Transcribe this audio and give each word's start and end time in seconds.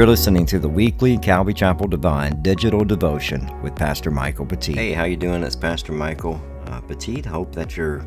You're 0.00 0.06
listening 0.06 0.46
to 0.46 0.58
the 0.58 0.66
weekly 0.66 1.18
Calvary 1.18 1.52
Chapel 1.52 1.86
Devine 1.86 2.40
digital 2.40 2.86
devotion 2.86 3.60
with 3.60 3.76
Pastor 3.76 4.10
Michael 4.10 4.46
Petit. 4.46 4.72
Hey, 4.72 4.92
how 4.94 5.04
you 5.04 5.14
doing? 5.18 5.42
It's 5.42 5.54
Pastor 5.54 5.92
Michael 5.92 6.40
uh, 6.68 6.80
Petit. 6.80 7.20
Hope 7.20 7.54
that 7.54 7.76
you're 7.76 8.02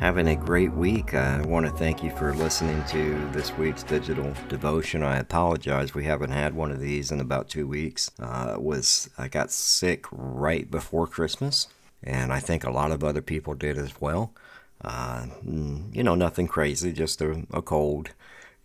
having 0.00 0.26
a 0.26 0.34
great 0.34 0.72
week. 0.72 1.14
I 1.14 1.40
want 1.42 1.64
to 1.64 1.70
thank 1.70 2.02
you 2.02 2.10
for 2.10 2.34
listening 2.34 2.82
to 2.86 3.30
this 3.30 3.56
week's 3.56 3.84
digital 3.84 4.34
devotion. 4.48 5.04
I 5.04 5.18
apologize 5.18 5.94
we 5.94 6.02
haven't 6.02 6.32
had 6.32 6.56
one 6.56 6.72
of 6.72 6.80
these 6.80 7.12
in 7.12 7.20
about 7.20 7.48
two 7.48 7.68
weeks. 7.68 8.10
Uh, 8.18 8.56
was 8.58 9.08
I 9.16 9.28
got 9.28 9.52
sick 9.52 10.06
right 10.10 10.68
before 10.68 11.06
Christmas, 11.06 11.68
and 12.02 12.32
I 12.32 12.40
think 12.40 12.64
a 12.64 12.72
lot 12.72 12.90
of 12.90 13.04
other 13.04 13.22
people 13.22 13.54
did 13.54 13.78
as 13.78 14.00
well. 14.00 14.32
Uh, 14.80 15.26
you 15.44 16.02
know, 16.02 16.16
nothing 16.16 16.48
crazy, 16.48 16.92
just 16.92 17.22
a, 17.22 17.46
a 17.52 17.62
cold 17.62 18.10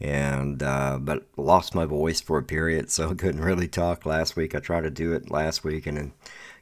and 0.03 0.62
uh, 0.62 0.99
but 0.99 1.23
lost 1.38 1.73
my 1.73 1.85
voice 1.85 2.20
for 2.20 2.38
a 2.38 2.43
period, 2.43 2.91
so 2.91 3.09
I 3.12 3.16
couldn't 3.16 3.41
really 3.41 3.67
talk 3.67 4.05
last 4.05 4.35
week. 4.35 4.53
I 4.53 4.59
tried 4.59 4.81
to 4.81 4.89
do 4.89 5.13
it 5.13 5.31
last 5.31 5.63
week, 5.63 5.88
and 5.88 6.12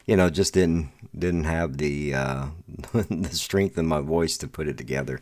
you 0.06 0.16
know 0.16 0.30
just 0.30 0.54
didn't 0.54 0.92
didn't 1.18 1.46
have 1.46 1.78
the 1.78 2.14
uh, 2.14 2.46
the 2.94 3.30
strength 3.32 3.78
in 3.78 3.88
my 3.88 4.00
voice 4.00 4.38
to 4.38 4.48
put 4.48 4.68
it 4.68 4.78
together. 4.78 5.22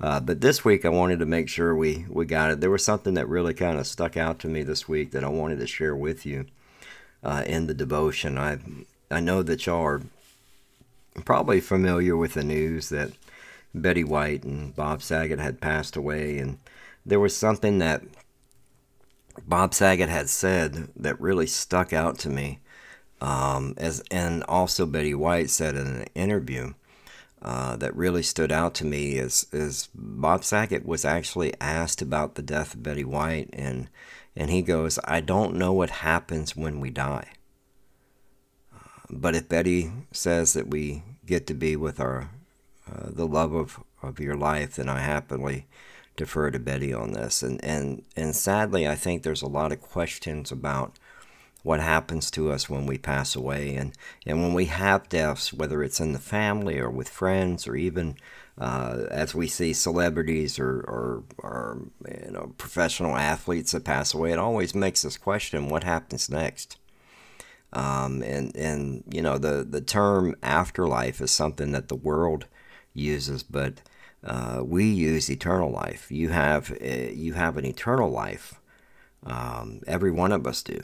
Uh, 0.00 0.20
but 0.20 0.40
this 0.40 0.64
week, 0.64 0.84
I 0.84 0.88
wanted 0.88 1.18
to 1.18 1.26
make 1.26 1.48
sure 1.48 1.76
we 1.76 2.06
we 2.08 2.24
got 2.24 2.50
it. 2.50 2.60
There 2.60 2.70
was 2.70 2.84
something 2.84 3.14
that 3.14 3.28
really 3.28 3.54
kind 3.54 3.78
of 3.78 3.86
stuck 3.86 4.16
out 4.16 4.38
to 4.40 4.48
me 4.48 4.62
this 4.62 4.88
week 4.88 5.10
that 5.10 5.24
I 5.24 5.28
wanted 5.28 5.58
to 5.58 5.66
share 5.66 5.94
with 5.94 6.24
you 6.24 6.46
uh, 7.22 7.44
in 7.46 7.66
the 7.66 7.74
devotion. 7.74 8.38
I 8.38 8.58
I 9.10 9.20
know 9.20 9.42
that 9.42 9.66
y'all 9.66 9.84
are 9.84 10.02
probably 11.24 11.60
familiar 11.60 12.16
with 12.16 12.34
the 12.34 12.44
news 12.44 12.88
that 12.88 13.10
Betty 13.74 14.04
White 14.04 14.44
and 14.44 14.74
Bob 14.74 15.02
Saget 15.02 15.38
had 15.38 15.60
passed 15.60 15.96
away, 15.96 16.38
and 16.38 16.58
there 17.08 17.20
was 17.20 17.34
something 17.34 17.78
that 17.78 18.02
Bob 19.46 19.72
Saget 19.72 20.10
had 20.10 20.28
said 20.28 20.88
that 20.94 21.20
really 21.20 21.46
stuck 21.46 21.92
out 21.92 22.18
to 22.18 22.28
me, 22.28 22.60
um, 23.20 23.74
as 23.78 24.02
and 24.10 24.44
also 24.44 24.84
Betty 24.84 25.14
White 25.14 25.48
said 25.48 25.74
in 25.74 25.86
an 25.86 26.06
interview 26.14 26.74
uh, 27.40 27.76
that 27.76 27.96
really 27.96 28.22
stood 28.22 28.52
out 28.52 28.74
to 28.74 28.84
me 28.84 29.12
is 29.14 29.46
is 29.52 29.88
Bob 29.94 30.44
Saget 30.44 30.84
was 30.84 31.04
actually 31.04 31.54
asked 31.60 32.02
about 32.02 32.34
the 32.34 32.42
death 32.42 32.74
of 32.74 32.82
Betty 32.82 33.04
White 33.04 33.48
and 33.54 33.88
and 34.36 34.50
he 34.50 34.60
goes, 34.60 34.98
I 35.04 35.20
don't 35.20 35.56
know 35.56 35.72
what 35.72 35.90
happens 35.90 36.54
when 36.54 36.78
we 36.78 36.90
die, 36.90 37.28
uh, 38.74 39.06
but 39.10 39.34
if 39.34 39.48
Betty 39.48 39.90
says 40.12 40.52
that 40.52 40.68
we 40.68 41.02
get 41.24 41.46
to 41.46 41.54
be 41.54 41.74
with 41.74 42.00
our 42.00 42.30
uh, 42.86 43.08
the 43.10 43.26
love 43.26 43.54
of, 43.54 43.80
of 44.02 44.20
your 44.20 44.36
life, 44.36 44.76
then 44.76 44.88
I 44.88 45.00
happily 45.00 45.66
defer 46.18 46.50
to 46.50 46.58
Betty 46.58 46.92
on 46.92 47.12
this. 47.12 47.42
And, 47.42 47.62
and, 47.64 48.02
and 48.14 48.36
sadly, 48.36 48.86
I 48.86 48.94
think 48.94 49.22
there's 49.22 49.42
a 49.42 49.48
lot 49.48 49.72
of 49.72 49.80
questions 49.80 50.52
about 50.52 50.98
what 51.62 51.80
happens 51.80 52.30
to 52.32 52.52
us 52.52 52.68
when 52.68 52.84
we 52.86 52.98
pass 52.98 53.34
away. 53.34 53.74
And, 53.74 53.92
and 54.26 54.42
when 54.42 54.52
we 54.52 54.66
have 54.66 55.08
deaths, 55.08 55.52
whether 55.52 55.82
it's 55.82 56.00
in 56.00 56.12
the 56.12 56.18
family 56.18 56.78
or 56.78 56.90
with 56.90 57.08
friends 57.08 57.66
or 57.66 57.76
even 57.76 58.16
uh, 58.58 59.04
as 59.10 59.34
we 59.34 59.46
see 59.46 59.72
celebrities 59.72 60.58
or, 60.58 60.80
or, 60.80 61.22
or 61.38 61.78
you 62.24 62.32
know, 62.32 62.52
professional 62.58 63.16
athletes 63.16 63.72
that 63.72 63.84
pass 63.84 64.12
away, 64.12 64.32
it 64.32 64.38
always 64.38 64.74
makes 64.74 65.04
us 65.04 65.16
question 65.16 65.68
what 65.68 65.84
happens 65.84 66.28
next. 66.28 66.76
Um, 67.72 68.22
and 68.22 68.56
and 68.56 69.04
you 69.10 69.20
know 69.20 69.36
the 69.36 69.62
the 69.62 69.82
term 69.82 70.34
afterlife 70.42 71.20
is 71.20 71.30
something 71.30 71.72
that 71.72 71.88
the 71.88 71.94
world 71.94 72.46
uses, 72.94 73.42
but 73.42 73.82
uh, 74.24 74.62
we 74.64 74.84
use 74.84 75.30
eternal 75.30 75.70
life. 75.70 76.10
You 76.10 76.30
have 76.30 76.72
uh, 76.72 76.84
you 77.12 77.34
have 77.34 77.56
an 77.56 77.64
eternal 77.64 78.10
life. 78.10 78.60
Um, 79.24 79.80
every 79.86 80.10
one 80.10 80.32
of 80.32 80.46
us 80.46 80.62
do, 80.62 80.80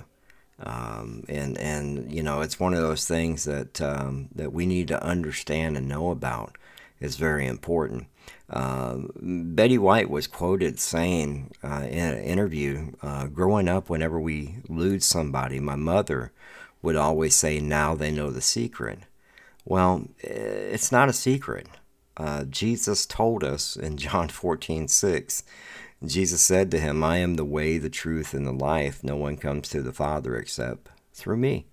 um, 0.61 1.25
and 1.29 1.59
and 1.59 2.13
you 2.13 2.23
know 2.23 2.41
it's 2.43 2.61
one 2.61 2.75
of 2.75 2.81
those 2.81 3.07
things 3.07 3.45
that 3.45 3.81
um, 3.81 4.29
that 4.35 4.53
we 4.53 4.67
need 4.67 4.89
to 4.89 5.03
understand 5.03 5.77
and 5.77 5.89
know 5.89 6.11
about. 6.11 6.57
It's 7.01 7.17
very 7.17 7.47
important. 7.47 8.07
Uh, 8.49 8.99
Betty 9.21 9.79
White 9.79 10.09
was 10.09 10.27
quoted 10.27 10.79
saying 10.79 11.51
uh, 11.63 11.87
in 11.91 12.15
an 12.15 12.23
interview, 12.23 12.93
uh, 13.03 13.27
"Growing 13.27 13.69
up, 13.69 13.91
whenever 13.91 14.21
we 14.21 14.57
lose 14.69 15.05
somebody, 15.05 15.59
my 15.59 15.77
mother 15.77 16.33
would 16.83 16.97
always 16.97 17.35
say, 17.35 17.59
"Now 17.59 17.95
they 17.95 18.13
know 18.13 18.31
the 18.31 18.41
secret." 18.41 19.01
Well, 19.65 20.09
it's 20.21 20.93
not 20.93 21.09
a 21.09 21.13
secret 21.15 21.67
uh, 22.17 22.45
Jesus 22.45 23.07
told 23.07 23.45
us 23.45 23.77
in 23.77 23.97
John 23.97 24.29
14 24.29 24.89
6, 24.89 25.43
Jesus 26.05 26.43
said 26.43 26.71
to 26.71 26.79
him, 26.79 27.03
I 27.03 27.19
am 27.19 27.35
the 27.35 27.45
way, 27.45 27.79
the 27.79 27.91
truth, 27.91 28.35
and 28.35 28.47
the 28.47 28.53
life. 28.53 29.03
No 29.03 29.17
one 29.17 29.37
comes 29.37 29.69
to 29.71 29.83
the 29.83 29.93
Father 29.93 30.37
except 30.37 30.89
through 31.13 31.39
me. 31.39 31.67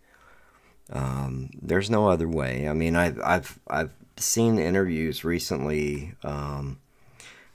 Um, 0.92 1.50
there's 1.62 1.90
no 1.90 2.10
other 2.10 2.28
way. 2.28 2.68
I 2.68 2.74
mean, 2.74 2.96
I've, 2.96 3.20
I've, 3.22 3.60
I've 3.68 3.92
seen 4.18 4.60
interviews 4.60 5.24
recently 5.24 6.14
um, 6.24 6.80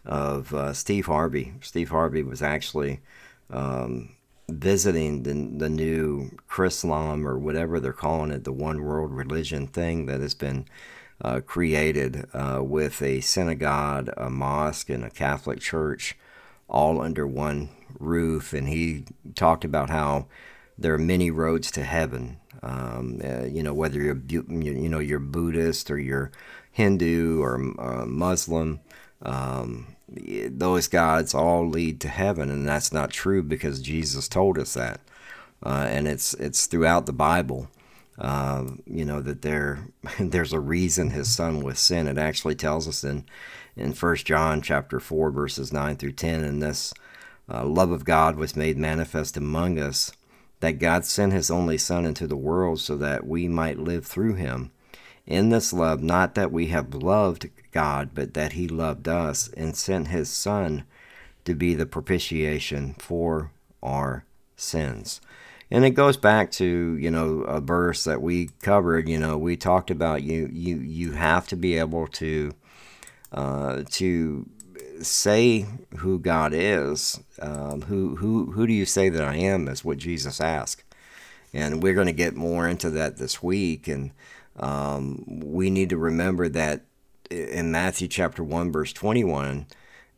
of 0.05 0.53
uh, 0.55 0.73
Steve 0.73 1.07
Harvey. 1.07 1.55
Steve 1.61 1.91
Harvey 1.91 2.23
was 2.23 2.43
actually 2.43 3.01
um, 3.51 4.17
visiting 4.49 5.23
the, 5.23 5.59
the 5.59 5.69
new 5.69 6.31
Chrislam 6.49 7.25
or 7.25 7.39
whatever 7.39 7.81
they're 7.81 7.93
calling 7.93 8.31
it, 8.31 8.45
the 8.45 8.53
one 8.53 8.83
world 8.83 9.13
religion 9.13 9.67
thing 9.67 10.07
that 10.07 10.21
has 10.21 10.35
been 10.35 10.67
uh, 11.23 11.41
created 11.41 12.27
uh, 12.33 12.61
with 12.63 13.03
a 13.03 13.21
synagogue, 13.21 14.11
a 14.17 14.29
mosque, 14.31 14.91
and 14.91 15.05
a 15.05 15.11
Catholic 15.11 15.61
church 15.61 16.17
all 16.69 17.01
under 17.01 17.27
one 17.27 17.71
roof. 17.99 18.53
And 18.53 18.69
he 18.69 19.05
talked 19.35 19.65
about 19.65 19.91
how 19.91 20.27
there 20.79 20.95
are 20.95 20.99
many 20.99 21.31
roads 21.31 21.71
to 21.73 21.85
heaven. 21.85 22.39
Um, 22.63 23.21
uh, 23.25 23.45
you 23.45 23.63
know, 23.63 23.75
whether 23.75 24.01
you're 24.01 24.21
you 24.29 24.89
know 24.89 24.99
you're 24.99 25.19
Buddhist 25.19 25.91
or 25.91 25.99
you're 25.99 26.33
Hindu 26.73 27.41
or 27.41 27.63
uh, 27.79 28.05
Muslim, 28.07 28.81
um, 29.23 29.97
those 30.09 30.89
gods 30.89 31.35
all 31.35 31.69
lead 31.69 32.01
to 32.01 32.09
heaven, 32.09 32.51
and 32.51 32.67
that's 32.67 32.93
not 32.93 33.11
true 33.11 33.43
because 33.43 33.81
Jesus 33.81 34.29
told 34.29 34.59
us 34.59 34.75
that, 34.75 35.01
uh, 35.65 35.87
and 35.89 36.09
it's 36.09 36.35
it's 36.35 36.67
throughout 36.67 37.07
the 37.07 37.13
Bible. 37.13 37.69
Um, 38.19 38.83
you 38.87 39.05
know 39.05 39.21
that 39.21 39.43
there 39.43 39.89
there's 40.21 40.53
a 40.53 40.61
reason 40.61 41.11
his 41.11 41.33
son 41.35 41.63
was 41.63 41.79
sin. 41.79 42.09
It 42.09 42.19
actually 42.19 42.55
tells 42.55 42.89
us 42.89 43.05
in 43.05 43.25
in 43.77 43.93
First 43.93 44.27
John 44.27 44.63
chapter 44.63 45.01
four 45.01 45.31
verses 45.31 45.73
nine 45.73 45.97
through 45.97 46.13
ten, 46.13 46.43
and 46.45 46.63
this 46.63 46.95
uh, 47.49 47.65
love 47.65 47.91
of 47.91 48.05
God 48.05 48.37
was 48.37 48.57
made 48.57 48.79
manifest 48.79 49.37
among 49.37 49.79
us, 49.79 50.13
that 50.61 50.79
God 50.79 51.05
sent 51.05 51.33
His 51.33 51.51
only 51.51 51.79
Son 51.79 52.05
into 52.05 52.27
the 52.27 52.37
world 52.37 52.81
so 52.81 52.97
that 52.97 53.27
we 53.27 53.49
might 53.49 53.79
live 53.79 54.07
through 54.07 54.35
Him. 54.35 54.73
In 55.27 55.51
this 55.51 55.73
love, 55.73 56.03
not 56.03 56.35
that 56.37 56.53
we 56.53 56.69
have 56.69 56.95
loved 56.95 57.51
God, 57.73 58.11
but 58.15 58.35
that 58.35 58.55
He 58.55 58.67
loved 58.67 59.09
us 59.09 59.49
and 59.57 59.77
sent 59.77 60.09
His 60.09 60.29
Son 60.31 60.85
to 61.45 61.55
be 61.55 61.75
the 61.75 61.87
propitiation 61.87 62.95
for 62.99 63.53
our 63.83 64.25
sins 64.57 65.21
and 65.71 65.85
it 65.85 65.91
goes 65.91 66.17
back 66.17 66.51
to 66.53 66.97
you 66.97 67.11
know 67.11 67.41
a 67.41 67.61
verse 67.61 68.05
that 68.05 68.23
we 68.23 68.51
covered 68.63 69.09
you 69.09 69.19
know 69.19 69.37
we 69.37 69.57
talked 69.57 69.91
about 69.91 70.23
you 70.23 70.49
you 70.53 70.77
you 70.77 71.13
have 71.13 71.47
to 71.49 71.57
be 71.57 71.79
able 71.79 72.07
to 72.07 72.53
uh, 73.33 73.83
to 73.91 74.49
say 75.03 75.67
who 75.99 76.19
God 76.19 76.53
is 76.55 77.21
um, 77.41 77.83
who 77.83 78.17
who 78.17 78.53
who 78.53 78.67
do 78.67 78.73
you 78.73 78.87
say 78.87 79.09
that 79.09 79.23
I 79.23 79.37
am 79.37 79.69
is 79.69 79.85
what 79.85 79.99
Jesus 79.99 80.41
asked. 80.41 80.83
And 81.53 81.83
we're 81.83 81.95
going 81.95 82.07
to 82.07 82.13
get 82.13 82.35
more 82.35 82.69
into 82.69 82.91
that 82.91 83.17
this 83.17 83.43
week. 83.43 83.89
And 83.89 84.11
um, 84.59 85.25
we 85.27 85.71
need 85.71 85.89
to 85.91 85.97
remember 85.97 86.49
that 86.51 86.83
in 87.31 87.71
Matthew 87.71 88.09
chapter 88.09 88.45
1 88.45 88.73
verse 88.73 88.93
21 88.93 89.67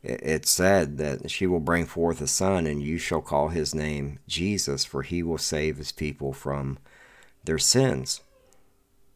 it 0.01 0.45
said 0.45 0.97
that 0.97 1.29
she 1.29 1.45
will 1.45 1.59
bring 1.59 1.85
forth 1.85 2.21
a 2.21 2.27
son, 2.27 2.65
and 2.65 2.81
you 2.81 2.97
shall 2.97 3.21
call 3.21 3.49
his 3.49 3.75
name 3.75 4.19
Jesus, 4.27 4.85
for 4.85 5.03
he 5.03 5.21
will 5.21 5.37
save 5.37 5.77
his 5.77 5.91
people 5.91 6.31
from 6.31 6.77
their 7.43 7.57
sins. 7.57 8.21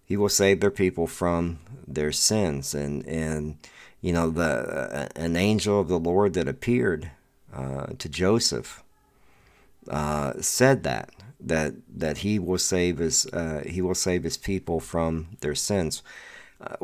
He 0.05 0.17
will 0.17 0.29
save 0.29 0.59
their 0.59 0.71
people 0.71 1.07
from 1.07 1.59
their 1.87 2.11
sins, 2.11 2.73
and 2.73 3.05
and 3.07 3.57
you 4.01 4.11
know 4.11 4.29
the 4.29 5.09
an 5.15 5.37
angel 5.37 5.79
of 5.79 5.87
the 5.87 5.99
Lord 5.99 6.33
that 6.33 6.47
appeared 6.47 7.11
uh, 7.53 7.87
to 7.97 8.09
Joseph 8.09 8.83
uh, 9.89 10.33
said 10.41 10.83
that 10.83 11.09
that 11.39 11.73
that 11.87 12.19
he 12.19 12.39
will 12.39 12.57
save 12.57 12.97
his 12.97 13.25
uh, 13.27 13.63
he 13.65 13.81
will 13.81 13.95
save 13.95 14.23
his 14.23 14.37
people 14.37 14.79
from 14.79 15.29
their 15.41 15.55
sins. 15.55 16.03
Uh, 16.59 16.75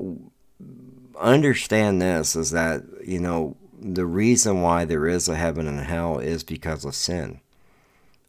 understand 1.17 2.01
this 2.01 2.35
is 2.35 2.51
that 2.51 2.83
you 3.05 3.19
know 3.19 3.55
the 3.81 4.05
reason 4.05 4.61
why 4.61 4.85
there 4.85 5.07
is 5.07 5.27
a 5.27 5.35
heaven 5.35 5.67
and 5.67 5.79
hell 5.79 6.19
is 6.19 6.43
because 6.43 6.85
of 6.85 6.95
sin. 6.95 7.39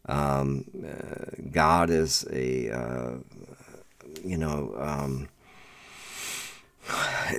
Um, 0.06 0.64
uh, 0.84 1.42
God 1.52 1.90
is 1.90 2.26
a, 2.32 2.70
uh, 2.70 3.10
you 4.24 4.38
know, 4.38 4.74
um, 4.78 5.28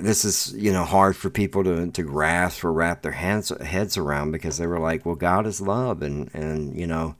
this 0.00 0.24
is 0.24 0.54
you 0.56 0.72
know 0.72 0.84
hard 0.84 1.16
for 1.16 1.28
people 1.28 1.64
to, 1.64 1.90
to 1.90 2.02
grasp 2.02 2.64
or 2.64 2.72
wrap 2.72 3.02
their 3.02 3.12
hands 3.12 3.52
heads 3.60 3.98
around 3.98 4.30
because 4.32 4.58
they 4.58 4.66
were 4.66 4.78
like, 4.78 5.04
well, 5.04 5.16
God 5.16 5.46
is 5.46 5.60
love, 5.60 6.02
and 6.02 6.30
and 6.34 6.78
you 6.78 6.86
know, 6.86 7.16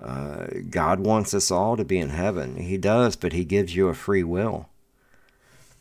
Uh, 0.00 0.46
God 0.70 1.00
wants 1.00 1.34
us 1.34 1.50
all 1.50 1.76
to 1.76 1.84
be 1.84 1.98
in 1.98 2.08
heaven. 2.08 2.56
He 2.56 2.78
does, 2.78 3.16
but 3.16 3.34
He 3.34 3.44
gives 3.44 3.76
you 3.76 3.88
a 3.88 3.94
free 3.94 4.24
will. 4.24 4.69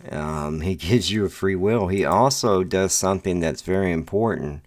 Um, 0.10 0.62
he 0.62 0.76
gives 0.76 1.12
you 1.12 1.26
a 1.26 1.30
free 1.30 1.56
will. 1.56 1.88
He 1.88 2.06
also 2.06 2.64
does 2.64 2.94
something 2.94 3.40
that's 3.40 3.62
very 3.62 3.92
important. 3.92 4.64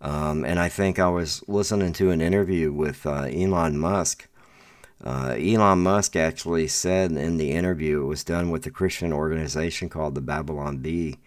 Um, 0.00 0.44
and 0.44 0.58
I 0.58 0.68
think 0.68 0.98
I 0.98 1.08
was 1.08 1.42
listening 1.48 1.92
to 1.94 2.10
an 2.10 2.20
interview 2.20 2.70
with 2.70 3.06
uh, 3.06 3.22
Elon 3.24 3.78
Musk. 3.78 4.28
Uh, 5.02 5.36
Elon 5.38 5.82
Musk 5.82 6.16
actually 6.16 6.68
said 6.68 7.12
in 7.12 7.38
the 7.38 7.52
interview, 7.52 8.02
it 8.02 8.06
was 8.06 8.24
done 8.24 8.50
with 8.50 8.66
a 8.66 8.70
Christian 8.70 9.12
organization 9.12 9.88
called 9.88 10.14
the 10.14 10.20
Babylon 10.20 10.78
Bee. 10.78 11.18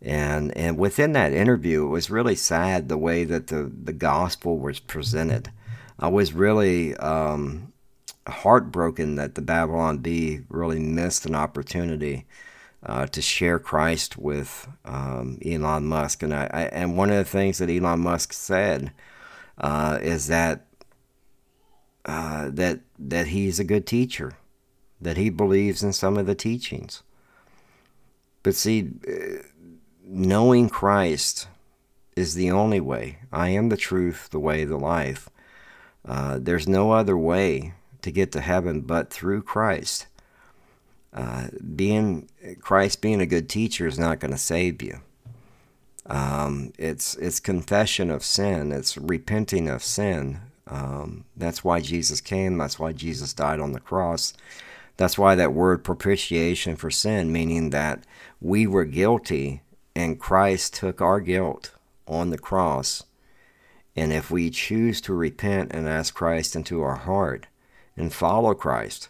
And, 0.00 0.56
and 0.56 0.78
within 0.78 1.12
that 1.12 1.32
interview, 1.32 1.84
it 1.84 1.90
was 1.90 2.10
really 2.10 2.34
sad 2.34 2.88
the 2.88 2.98
way 2.98 3.24
that 3.24 3.48
the, 3.48 3.70
the 3.84 3.92
gospel 3.92 4.58
was 4.58 4.80
presented. 4.80 5.50
I 5.98 6.08
was 6.08 6.32
really 6.32 6.96
um, 6.96 7.72
heartbroken 8.26 9.16
that 9.16 9.34
the 9.34 9.42
Babylon 9.42 9.98
Bee 9.98 10.40
really 10.48 10.80
missed 10.80 11.26
an 11.26 11.34
opportunity 11.34 12.26
uh, 12.84 13.06
to 13.06 13.22
share 13.22 13.58
Christ 13.58 14.18
with 14.18 14.68
um, 14.84 15.38
Elon 15.44 15.86
Musk. 15.86 16.22
And 16.22 16.34
I, 16.34 16.48
I, 16.52 16.62
and 16.64 16.96
one 16.96 17.10
of 17.10 17.16
the 17.16 17.24
things 17.24 17.58
that 17.58 17.70
Elon 17.70 18.00
Musk 18.00 18.32
said 18.32 18.92
uh, 19.58 19.98
is 20.02 20.26
that 20.26 20.66
uh, 22.04 22.50
that 22.52 22.80
that 22.98 23.28
he's 23.28 23.60
a 23.60 23.64
good 23.64 23.86
teacher, 23.86 24.36
that 25.00 25.16
he 25.16 25.30
believes 25.30 25.82
in 25.82 25.92
some 25.92 26.16
of 26.16 26.26
the 26.26 26.34
teachings. 26.34 27.02
But 28.42 28.56
see, 28.56 28.90
uh, 29.06 29.42
knowing 30.04 30.68
Christ 30.68 31.46
is 32.16 32.34
the 32.34 32.50
only 32.50 32.80
way. 32.80 33.18
I 33.32 33.50
am 33.50 33.68
the 33.68 33.76
truth, 33.76 34.28
the 34.30 34.40
way, 34.40 34.64
the 34.64 34.76
life. 34.76 35.30
Uh, 36.04 36.38
there's 36.40 36.66
no 36.66 36.90
other 36.90 37.16
way 37.16 37.74
to 38.02 38.10
get 38.10 38.32
to 38.32 38.40
heaven 38.40 38.80
but 38.80 39.10
through 39.10 39.42
Christ 39.42 40.08
uh, 41.12 41.48
being 41.76 42.28
Christ 42.60 43.00
being 43.00 43.20
a 43.20 43.26
good 43.26 43.48
teacher 43.48 43.86
is 43.86 43.98
not 43.98 44.20
going 44.20 44.30
to 44.30 44.38
save 44.38 44.82
you. 44.82 45.00
Um, 46.06 46.72
it's 46.78 47.14
it's 47.16 47.40
confession 47.40 48.10
of 48.10 48.24
sin. 48.24 48.72
It's 48.72 48.96
repenting 48.96 49.68
of 49.68 49.84
sin. 49.84 50.40
Um, 50.66 51.24
that's 51.36 51.62
why 51.62 51.80
Jesus 51.80 52.20
came. 52.20 52.56
That's 52.58 52.78
why 52.78 52.92
Jesus 52.92 53.32
died 53.32 53.60
on 53.60 53.72
the 53.72 53.80
cross. 53.80 54.32
That's 54.96 55.18
why 55.18 55.34
that 55.34 55.52
word 55.52 55.84
propitiation 55.84 56.76
for 56.76 56.90
sin, 56.90 57.32
meaning 57.32 57.70
that 57.70 58.04
we 58.40 58.66
were 58.66 58.84
guilty 58.84 59.62
and 59.94 60.20
Christ 60.20 60.74
took 60.74 61.00
our 61.00 61.20
guilt 61.20 61.72
on 62.06 62.30
the 62.30 62.38
cross. 62.38 63.04
And 63.94 64.12
if 64.12 64.30
we 64.30 64.50
choose 64.50 65.00
to 65.02 65.12
repent 65.12 65.72
and 65.72 65.86
ask 65.86 66.14
Christ 66.14 66.56
into 66.56 66.82
our 66.82 66.96
heart 66.96 67.46
and 67.96 68.12
follow 68.12 68.54
Christ, 68.54 69.08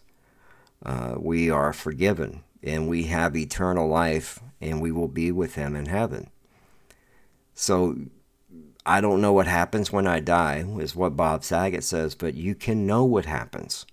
uh, 0.84 1.14
we 1.18 1.50
are 1.50 1.72
forgiven 1.72 2.42
and 2.62 2.88
we 2.88 3.04
have 3.04 3.36
eternal 3.36 3.88
life 3.88 4.40
and 4.60 4.80
we 4.80 4.92
will 4.92 5.08
be 5.08 5.32
with 5.32 5.54
him 5.54 5.74
in 5.74 5.86
heaven. 5.86 6.30
So 7.54 7.96
I 8.84 9.00
don't 9.00 9.20
know 9.20 9.32
what 9.32 9.46
happens 9.46 9.92
when 9.92 10.06
I 10.06 10.20
die, 10.20 10.64
is 10.78 10.96
what 10.96 11.16
Bob 11.16 11.44
Saget 11.44 11.84
says, 11.84 12.14
but 12.14 12.34
you 12.34 12.54
can 12.54 12.86
know 12.86 13.04
what 13.04 13.26
happens. 13.26 13.86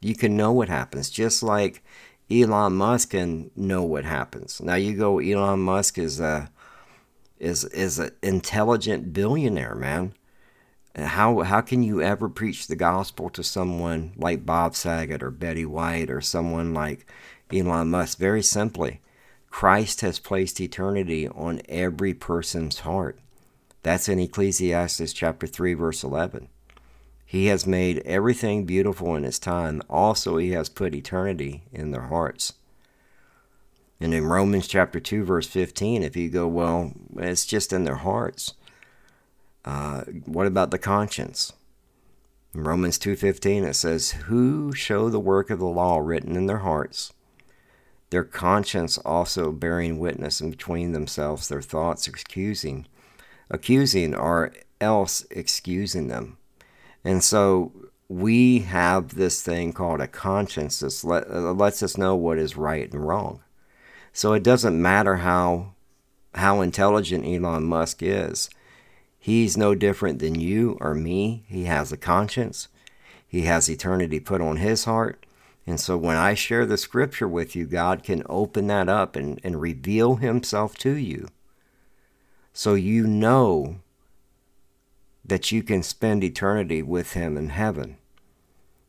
You 0.00 0.14
can 0.14 0.36
know 0.36 0.52
what 0.52 0.68
happens, 0.68 1.10
just 1.10 1.42
like 1.42 1.84
Elon 2.30 2.74
Musk 2.74 3.10
can 3.10 3.50
know 3.54 3.82
what 3.82 4.04
happens. 4.04 4.60
Now 4.60 4.76
you 4.76 4.96
go, 4.96 5.18
Elon 5.18 5.60
Musk 5.60 5.98
is 5.98 6.20
a 6.20 6.50
is 7.38 7.64
is 7.64 7.98
an 7.98 8.10
intelligent 8.22 9.12
billionaire, 9.12 9.74
man. 9.74 10.14
How 10.96 11.40
how 11.40 11.60
can 11.60 11.82
you 11.82 12.02
ever 12.02 12.28
preach 12.28 12.66
the 12.66 12.76
gospel 12.76 13.30
to 13.30 13.44
someone 13.44 14.12
like 14.16 14.44
Bob 14.44 14.74
Saget 14.74 15.22
or 15.22 15.30
Betty 15.30 15.64
White 15.64 16.10
or 16.10 16.20
someone 16.20 16.74
like 16.74 17.06
Elon 17.52 17.90
Musk? 17.90 18.18
Very 18.18 18.42
simply, 18.42 19.00
Christ 19.50 20.00
has 20.00 20.18
placed 20.18 20.60
eternity 20.60 21.28
on 21.28 21.62
every 21.68 22.12
person's 22.12 22.80
heart. 22.80 23.18
That's 23.82 24.08
in 24.08 24.18
Ecclesiastes 24.18 25.12
chapter 25.12 25.46
3 25.46 25.74
verse 25.74 26.02
11. 26.02 26.48
He 27.24 27.46
has 27.46 27.66
made 27.66 27.98
everything 28.04 28.66
beautiful 28.66 29.14
in 29.14 29.22
his 29.22 29.38
time. 29.38 29.82
Also, 29.88 30.36
he 30.36 30.50
has 30.50 30.68
put 30.68 30.94
eternity 30.96 31.62
in 31.72 31.92
their 31.92 32.08
hearts. 32.08 32.54
And 34.00 34.12
in 34.12 34.26
Romans 34.26 34.66
chapter 34.66 34.98
2 34.98 35.24
verse 35.24 35.46
15, 35.46 36.02
if 36.02 36.16
you 36.16 36.28
go, 36.28 36.48
well, 36.48 36.92
it's 37.16 37.46
just 37.46 37.72
in 37.72 37.84
their 37.84 37.96
hearts. 37.96 38.54
Uh, 39.64 40.02
what 40.24 40.46
about 40.46 40.70
the 40.70 40.78
conscience? 40.78 41.52
In 42.54 42.64
Romans 42.64 42.98
2:15 42.98 43.64
it 43.64 43.74
says, 43.74 44.12
"Who 44.28 44.72
show 44.72 45.08
the 45.08 45.20
work 45.20 45.50
of 45.50 45.58
the 45.58 45.66
law 45.66 45.98
written 45.98 46.36
in 46.36 46.46
their 46.46 46.58
hearts, 46.58 47.12
their 48.10 48.24
conscience 48.24 48.98
also 48.98 49.52
bearing 49.52 49.98
witness 49.98 50.40
in 50.40 50.50
between 50.50 50.92
themselves, 50.92 51.48
their 51.48 51.62
thoughts 51.62 52.08
accusing, 52.08 52.86
accusing 53.50 54.14
or 54.14 54.52
else 54.80 55.24
excusing 55.30 56.08
them." 56.08 56.38
And 57.04 57.22
so 57.22 57.72
we 58.08 58.60
have 58.60 59.14
this 59.14 59.40
thing 59.40 59.72
called 59.72 60.00
a 60.00 60.08
conscience 60.08 60.80
that 60.80 61.04
let, 61.04 61.30
lets 61.32 61.82
us 61.82 61.96
know 61.96 62.16
what 62.16 62.38
is 62.38 62.56
right 62.56 62.92
and 62.92 63.06
wrong. 63.06 63.40
So 64.12 64.32
it 64.32 64.42
doesn't 64.42 64.80
matter 64.80 65.16
how 65.16 65.74
how 66.34 66.60
intelligent 66.60 67.24
Elon 67.24 67.64
Musk 67.64 68.02
is 68.02 68.50
He's 69.22 69.54
no 69.54 69.74
different 69.74 70.18
than 70.18 70.40
you 70.40 70.78
or 70.80 70.94
me. 70.94 71.44
He 71.46 71.64
has 71.64 71.92
a 71.92 71.98
conscience. 71.98 72.68
He 73.28 73.42
has 73.42 73.68
eternity 73.68 74.18
put 74.18 74.40
on 74.40 74.56
his 74.56 74.86
heart. 74.86 75.26
And 75.66 75.78
so 75.78 75.98
when 75.98 76.16
I 76.16 76.32
share 76.32 76.64
the 76.64 76.78
scripture 76.78 77.28
with 77.28 77.54
you, 77.54 77.66
God 77.66 78.02
can 78.02 78.22
open 78.30 78.66
that 78.68 78.88
up 78.88 79.16
and, 79.16 79.38
and 79.44 79.60
reveal 79.60 80.16
himself 80.16 80.74
to 80.78 80.94
you. 80.94 81.28
So 82.54 82.72
you 82.72 83.06
know 83.06 83.76
that 85.22 85.52
you 85.52 85.62
can 85.62 85.82
spend 85.82 86.24
eternity 86.24 86.82
with 86.82 87.12
him 87.12 87.36
in 87.36 87.50
heaven. 87.50 87.98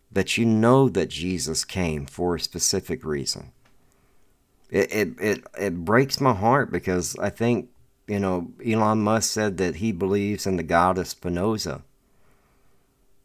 That 0.09 0.37
you 0.37 0.45
know 0.45 0.87
that 0.89 1.09
Jesus 1.09 1.65
came 1.65 2.05
for 2.05 2.35
a 2.35 2.39
specific 2.39 3.03
reason. 3.03 3.51
It, 4.69 4.93
it, 4.93 5.09
it, 5.19 5.43
it 5.59 5.85
breaks 5.85 6.21
my 6.21 6.33
heart 6.33 6.71
because 6.71 7.17
I 7.17 7.29
think 7.29 7.69
you 8.11 8.19
know, 8.19 8.51
Elon 8.65 9.01
Musk 9.01 9.31
said 9.31 9.55
that 9.55 9.77
he 9.77 9.93
believes 9.93 10.45
in 10.45 10.57
the 10.57 10.63
god 10.63 10.97
of 10.97 11.07
Spinoza. 11.07 11.81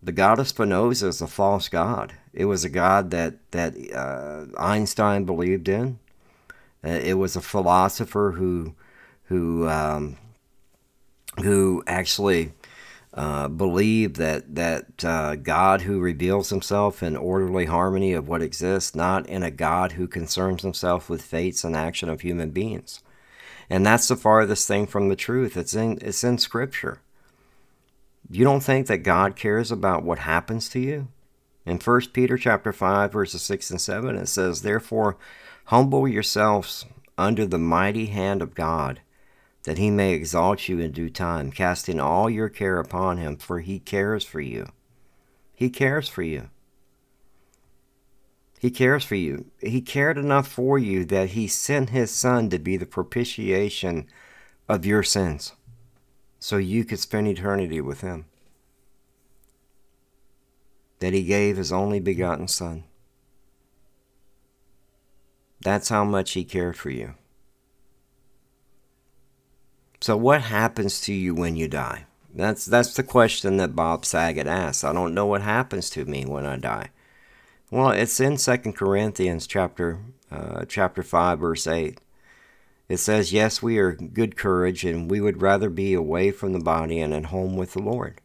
The 0.01 0.13
god 0.13 0.39
of 0.39 0.47
Spinoza 0.47 1.09
is 1.09 1.21
a 1.21 1.27
false 1.27 1.69
god. 1.69 2.15
It 2.33 2.45
was 2.45 2.65
a 2.65 2.69
god 2.69 3.11
that 3.11 3.35
that 3.51 3.75
uh, 3.93 4.47
Einstein 4.57 5.25
believed 5.25 5.69
in. 5.69 5.99
Uh, 6.85 6.91
it 6.91 7.15
was 7.15 7.35
a 7.35 7.41
philosopher 7.41 8.35
who 8.37 8.77
who 9.25 9.69
um, 9.69 10.19
who 11.43 11.83
actually 11.89 12.53
uh, 13.13 13.49
believed 13.49 14.15
that 14.17 14.55
that 14.55 15.05
uh, 15.05 15.35
God 15.35 15.81
who 15.81 15.99
reveals 15.99 16.51
Himself 16.51 17.03
in 17.03 17.17
orderly 17.17 17.65
harmony 17.65 18.13
of 18.13 18.29
what 18.29 18.41
exists, 18.41 18.95
not 18.95 19.27
in 19.27 19.43
a 19.43 19.51
God 19.51 19.93
who 19.93 20.07
concerns 20.07 20.63
Himself 20.63 21.11
with 21.11 21.23
fates 21.23 21.65
and 21.65 21.75
action 21.75 22.09
of 22.09 22.21
human 22.21 22.51
beings. 22.51 23.03
And 23.69 23.85
that's 23.85 24.09
the 24.09 24.17
farthest 24.17 24.69
thing 24.69 24.87
from 24.87 25.09
the 25.09 25.17
truth. 25.17 25.57
It's 25.57 25.75
in 25.75 25.99
it's 26.01 26.25
in 26.25 26.39
scripture. 26.39 27.01
You 28.31 28.45
don't 28.45 28.63
think 28.63 28.87
that 28.87 28.99
God 28.99 29.37
cares 29.37 29.71
about 29.71 30.03
what 30.03 30.21
happens 30.21 30.69
to 30.71 30.81
you? 30.81 31.09
In 31.65 31.79
1 31.79 32.01
Peter 32.13 32.37
chapter 32.37 32.73
5 32.73 33.13
verses 33.13 33.43
6 33.43 33.71
and 33.71 33.81
7 33.81 34.17
it 34.17 34.27
says, 34.27 34.63
"Therefore 34.63 35.17
humble 35.67 36.07
yourselves 36.07 36.87
under 37.19 37.47
the 37.47 37.59
mighty 37.59 38.07
hand 38.07 38.43
of 38.43 38.55
God, 38.55 39.01
that 39.65 39.79
he 39.79 39.91
may 39.91 40.13
exalt 40.13 40.69
you 40.69 40.79
in 40.79 40.93
due 40.93 41.11
time, 41.11 41.51
casting 41.51 41.99
all 41.99 42.31
your 42.31 42.49
care 42.49 42.79
upon 42.79 43.19
him, 43.19 43.37
for 43.37 43.61
he 43.61 43.81
cares 43.81 44.25
for 44.25 44.41
you." 44.41 44.69
He 45.55 45.71
cares 45.71 46.09
for 46.09 46.23
you. 46.23 46.51
He 48.59 48.71
cares 48.71 49.05
for 49.05 49.17
you. 49.17 49.47
He 49.61 49.81
cared 49.81 50.17
enough 50.17 50.49
for 50.49 50.79
you 50.79 51.05
that 51.07 51.31
he 51.31 51.47
sent 51.47 51.91
his 51.91 52.11
son 52.11 52.49
to 52.51 52.59
be 52.59 52.77
the 52.77 52.87
propitiation 52.87 54.07
of 54.69 54.87
your 54.87 55.03
sins 55.03 55.53
so 56.39 56.57
you 56.57 56.85
could 56.85 57.01
spend 57.01 57.29
eternity 57.29 57.81
with 57.81 58.01
him. 58.01 58.27
That 61.01 61.13
he 61.13 61.25
gave 61.25 61.57
his 61.57 61.73
only 61.73 62.01
begotten 62.01 62.49
son. 62.49 62.85
That's 65.61 65.89
how 65.89 66.05
much 66.05 66.33
he 66.33 66.45
cared 66.45 66.77
for 66.77 66.91
you. 66.91 67.15
So 70.01 70.17
what 70.17 70.43
happens 70.43 71.01
to 71.03 71.13
you 71.13 71.35
when 71.35 71.57
you 71.57 71.69
die? 71.69 72.07
That's 72.35 72.67
that's 72.67 72.95
the 72.95 73.03
question 73.03 73.57
that 73.57 73.75
Bob 73.75 74.05
Saget 74.05 74.47
asked. 74.47 74.85
I 74.85 74.93
don't 74.93 75.15
know 75.15 75.27
what 75.27 75.43
happens 75.43 75.89
to 75.91 76.05
me 76.05 76.25
when 76.25 76.47
I 76.47 76.57
die. 76.57 76.91
Well, 77.69 77.91
it's 77.91 78.21
in 78.21 78.39
Second 78.39 78.75
Corinthians 78.75 79.47
chapter 79.47 79.99
uh, 80.31 80.65
chapter 80.67 81.03
five, 81.03 81.41
verse 81.41 81.67
eight. 81.67 82.01
It 82.89 82.99
says, 82.99 83.33
"Yes, 83.33 83.61
we 83.61 83.79
are 83.79 83.93
good 83.93 84.37
courage, 84.37 84.85
and 84.85 85.11
we 85.11 85.21
would 85.21 85.43
rather 85.43 85.69
be 85.69 85.93
away 85.93 86.31
from 86.31 86.53
the 86.53 86.61
body 86.61 87.01
and 87.01 87.13
at 87.13 87.27
home 87.27 87.57
with 87.57 87.73
the 87.73 87.83
Lord." 87.83 88.21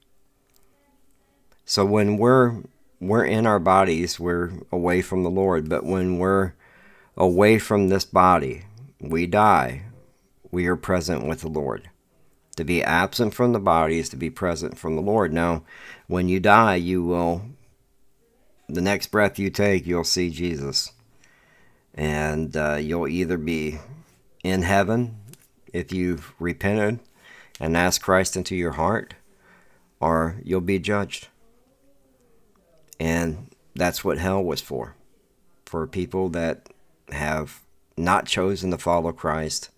So 1.65 1.83
when 1.85 2.17
we're 2.17 2.57
we're 2.99 3.25
in 3.25 3.47
our 3.47 3.59
bodies, 3.59 4.19
we're 4.19 4.51
away 4.71 5.01
from 5.01 5.23
the 5.23 5.31
Lord. 5.31 5.67
But 5.67 5.85
when 5.85 6.19
we're 6.19 6.53
away 7.17 7.57
from 7.57 7.89
this 7.89 8.05
body, 8.05 8.65
we 8.99 9.25
die, 9.25 9.85
we 10.51 10.67
are 10.67 10.75
present 10.75 11.25
with 11.25 11.41
the 11.41 11.49
Lord. 11.49 11.89
To 12.57 12.63
be 12.63 12.83
absent 12.83 13.33
from 13.33 13.53
the 13.53 13.59
body 13.59 13.97
is 13.97 14.09
to 14.09 14.17
be 14.17 14.29
present 14.29 14.77
from 14.77 14.95
the 14.95 15.01
Lord. 15.01 15.33
Now, 15.33 15.63
when 16.05 16.29
you 16.29 16.39
die, 16.39 16.75
you 16.75 17.03
will, 17.03 17.41
the 18.73 18.81
next 18.81 19.07
breath 19.07 19.37
you 19.37 19.49
take, 19.49 19.85
you'll 19.85 20.03
see 20.03 20.29
Jesus. 20.29 20.93
And 21.93 22.55
uh, 22.55 22.75
you'll 22.75 23.07
either 23.07 23.37
be 23.37 23.79
in 24.43 24.61
heaven 24.61 25.17
if 25.73 25.91
you've 25.91 26.33
repented 26.39 26.99
and 27.59 27.75
asked 27.75 28.01
Christ 28.01 28.37
into 28.37 28.55
your 28.55 28.71
heart, 28.71 29.13
or 29.99 30.37
you'll 30.43 30.61
be 30.61 30.79
judged. 30.79 31.27
And 32.99 33.49
that's 33.75 34.03
what 34.03 34.17
hell 34.17 34.43
was 34.43 34.61
for 34.61 34.95
for 35.65 35.87
people 35.87 36.27
that 36.29 36.67
have 37.11 37.61
not 37.95 38.25
chosen 38.25 38.71
to 38.71 38.77
follow 38.77 39.11
Christ, 39.11 39.69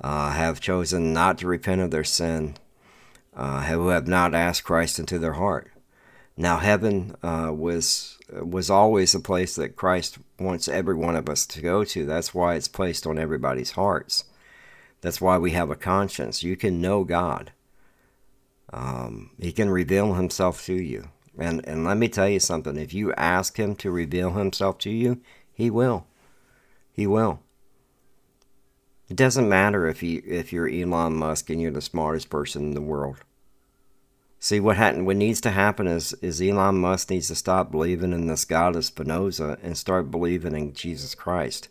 uh, 0.00 0.32
have 0.32 0.60
chosen 0.60 1.12
not 1.12 1.38
to 1.38 1.46
repent 1.46 1.80
of 1.80 1.90
their 1.90 2.04
sin, 2.04 2.56
uh, 3.34 3.62
who 3.62 3.88
have 3.88 4.06
not 4.06 4.34
asked 4.34 4.64
Christ 4.64 4.98
into 4.98 5.18
their 5.18 5.34
heart. 5.34 5.70
Now, 6.36 6.58
heaven 6.58 7.14
uh, 7.22 7.52
was 7.52 8.18
was 8.30 8.68
always 8.68 9.14
a 9.14 9.20
place 9.20 9.54
that 9.54 9.76
Christ 9.76 10.18
wants 10.40 10.66
every 10.66 10.94
one 10.94 11.14
of 11.14 11.28
us 11.28 11.46
to 11.46 11.60
go 11.60 11.84
to. 11.84 12.04
That's 12.04 12.34
why 12.34 12.54
it's 12.54 12.68
placed 12.68 13.06
on 13.06 13.18
everybody's 13.18 13.72
hearts. 13.72 14.24
That's 15.00 15.20
why 15.20 15.38
we 15.38 15.52
have 15.52 15.70
a 15.70 15.76
conscience. 15.76 16.42
You 16.42 16.56
can 16.56 16.80
know 16.80 17.04
God. 17.04 17.52
Um, 18.72 19.30
he 19.38 19.52
can 19.52 19.70
reveal 19.70 20.14
Himself 20.14 20.64
to 20.64 20.74
you. 20.74 21.10
And 21.38 21.66
and 21.66 21.84
let 21.84 21.96
me 21.96 22.08
tell 22.08 22.28
you 22.28 22.40
something. 22.40 22.76
If 22.76 22.94
you 22.94 23.12
ask 23.14 23.56
him 23.56 23.74
to 23.76 23.90
reveal 23.90 24.32
himself 24.32 24.78
to 24.78 24.90
you, 24.90 25.20
he 25.52 25.70
will. 25.70 26.06
He 26.92 27.06
will. 27.06 27.40
It 29.08 29.16
doesn't 29.16 29.48
matter 29.48 29.86
if 29.86 30.02
you 30.02 30.22
if 30.24 30.52
you're 30.52 30.68
Elon 30.68 31.14
Musk 31.14 31.50
and 31.50 31.60
you're 31.60 31.72
the 31.72 31.80
smartest 31.80 32.30
person 32.30 32.62
in 32.62 32.74
the 32.74 32.80
world. 32.80 33.18
See 34.44 34.60
what 34.60 34.76
happened 34.76 35.06
what 35.06 35.16
needs 35.16 35.40
to 35.40 35.50
happen 35.52 35.86
is 35.86 36.12
is 36.20 36.42
Elon 36.42 36.76
Musk 36.76 37.08
needs 37.08 37.28
to 37.28 37.34
stop 37.34 37.70
believing 37.70 38.12
in 38.12 38.26
this 38.26 38.44
God 38.44 38.76
of 38.76 38.84
Spinoza 38.84 39.56
and 39.62 39.74
start 39.74 40.10
believing 40.10 40.54
in 40.54 40.74
Jesus 40.74 41.14
Christ. 41.14 41.70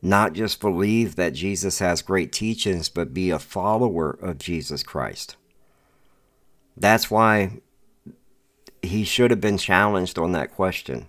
Not 0.00 0.32
just 0.32 0.60
believe 0.60 1.16
that 1.16 1.32
Jesus 1.32 1.80
has 1.80 2.00
great 2.00 2.30
teachings, 2.30 2.88
but 2.88 3.12
be 3.12 3.30
a 3.30 3.40
follower 3.40 4.10
of 4.10 4.38
Jesus 4.38 4.84
Christ. 4.84 5.34
That's 6.76 7.10
why 7.10 7.58
he 8.80 9.02
should 9.02 9.32
have 9.32 9.40
been 9.40 9.58
challenged 9.58 10.20
on 10.20 10.30
that 10.30 10.54
question 10.54 11.08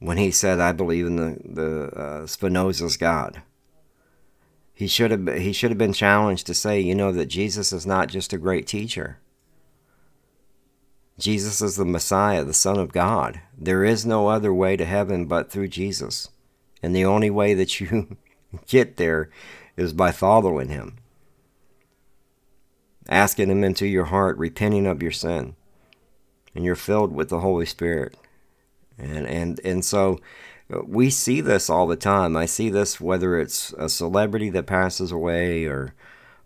when 0.00 0.18
he 0.18 0.30
said, 0.30 0.60
"I 0.60 0.72
believe 0.72 1.06
in 1.06 1.16
the 1.16 1.38
the 1.46 1.98
uh, 1.98 2.26
Spinoza's 2.26 2.98
God." 2.98 3.40
He 4.74 4.86
should 4.86 5.10
have 5.10 5.26
he 5.28 5.54
should 5.54 5.70
have 5.70 5.78
been 5.78 5.94
challenged 5.94 6.46
to 6.48 6.52
say, 6.52 6.78
you 6.78 6.94
know, 6.94 7.10
that 7.12 7.26
Jesus 7.30 7.72
is 7.72 7.86
not 7.86 8.08
just 8.08 8.34
a 8.34 8.38
great 8.38 8.66
teacher. 8.66 9.16
Jesus 11.22 11.62
is 11.62 11.76
the 11.76 11.84
Messiah, 11.84 12.44
the 12.44 12.52
Son 12.52 12.78
of 12.78 12.92
God. 12.92 13.40
There 13.56 13.84
is 13.84 14.04
no 14.04 14.26
other 14.26 14.52
way 14.52 14.76
to 14.76 14.84
heaven 14.84 15.26
but 15.26 15.50
through 15.50 15.68
Jesus. 15.68 16.30
And 16.82 16.96
the 16.96 17.04
only 17.04 17.30
way 17.30 17.54
that 17.54 17.80
you 17.80 18.16
get 18.66 18.96
there 18.96 19.30
is 19.76 19.92
by 19.92 20.10
following 20.10 20.68
him. 20.68 20.98
Asking 23.08 23.50
him 23.50 23.62
into 23.62 23.86
your 23.86 24.06
heart, 24.06 24.36
repenting 24.36 24.86
of 24.86 25.00
your 25.00 25.12
sin 25.12 25.54
and 26.54 26.64
you're 26.64 26.74
filled 26.74 27.14
with 27.14 27.28
the 27.28 27.40
Holy 27.40 27.66
Spirit. 27.66 28.16
And 28.98 29.26
and 29.26 29.60
and 29.64 29.84
so 29.84 30.18
uh, 30.72 30.82
we 30.86 31.10
see 31.10 31.40
this 31.40 31.70
all 31.70 31.86
the 31.86 31.96
time. 31.96 32.36
I 32.36 32.46
see 32.46 32.68
this 32.68 33.00
whether 33.00 33.38
it's 33.38 33.72
a 33.78 33.88
celebrity 33.88 34.50
that 34.50 34.66
passes 34.66 35.12
away 35.12 35.64
or 35.64 35.94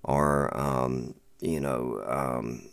or 0.02 0.56
um, 0.56 1.14
you 1.40 1.60
know 1.60 2.02
um, 2.06 2.68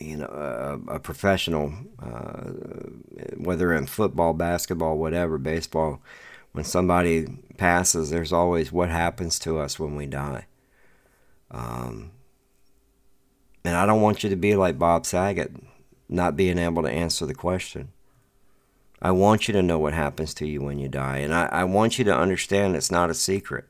you 0.00 0.16
know 0.16 0.26
a, 0.26 0.94
a 0.94 0.98
professional 0.98 1.72
uh, 2.02 2.50
whether 3.36 3.72
in 3.72 3.86
football, 3.86 4.32
basketball, 4.32 4.98
whatever, 4.98 5.38
baseball. 5.38 6.00
When 6.52 6.64
somebody 6.64 7.26
passes, 7.56 8.10
there's 8.10 8.32
always 8.32 8.70
what 8.70 8.88
happens 8.88 9.40
to 9.40 9.58
us 9.58 9.78
when 9.80 9.96
we 9.96 10.06
die. 10.06 10.46
Um, 11.50 12.12
and 13.64 13.76
I 13.76 13.86
don't 13.86 14.02
want 14.02 14.22
you 14.22 14.30
to 14.30 14.36
be 14.36 14.54
like 14.54 14.78
Bob 14.78 15.04
Saget 15.04 15.52
not 16.08 16.36
being 16.36 16.58
able 16.58 16.82
to 16.82 16.90
answer 16.90 17.26
the 17.26 17.34
question. 17.34 17.90
I 19.02 19.10
want 19.10 19.48
you 19.48 19.52
to 19.54 19.62
know 19.62 19.78
what 19.78 19.94
happens 19.94 20.32
to 20.34 20.46
you 20.46 20.62
when 20.62 20.78
you 20.78 20.88
die. 20.88 21.18
And 21.18 21.34
I, 21.34 21.46
I 21.46 21.64
want 21.64 21.98
you 21.98 22.04
to 22.04 22.16
understand 22.16 22.76
it's 22.76 22.90
not 22.90 23.10
a 23.10 23.14
secret. 23.14 23.64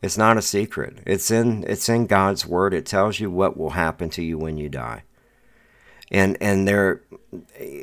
It's 0.00 0.18
not 0.18 0.36
a 0.36 0.42
secret. 0.42 0.98
It's 1.06 1.30
in 1.30 1.64
it's 1.66 1.88
in 1.88 2.06
God's 2.06 2.46
word. 2.46 2.72
It 2.72 2.86
tells 2.86 3.18
you 3.18 3.30
what 3.30 3.56
will 3.56 3.70
happen 3.70 4.10
to 4.10 4.22
you 4.22 4.38
when 4.38 4.56
you 4.56 4.68
die. 4.68 5.02
And 6.10 6.36
and 6.40 6.68
there 6.68 7.02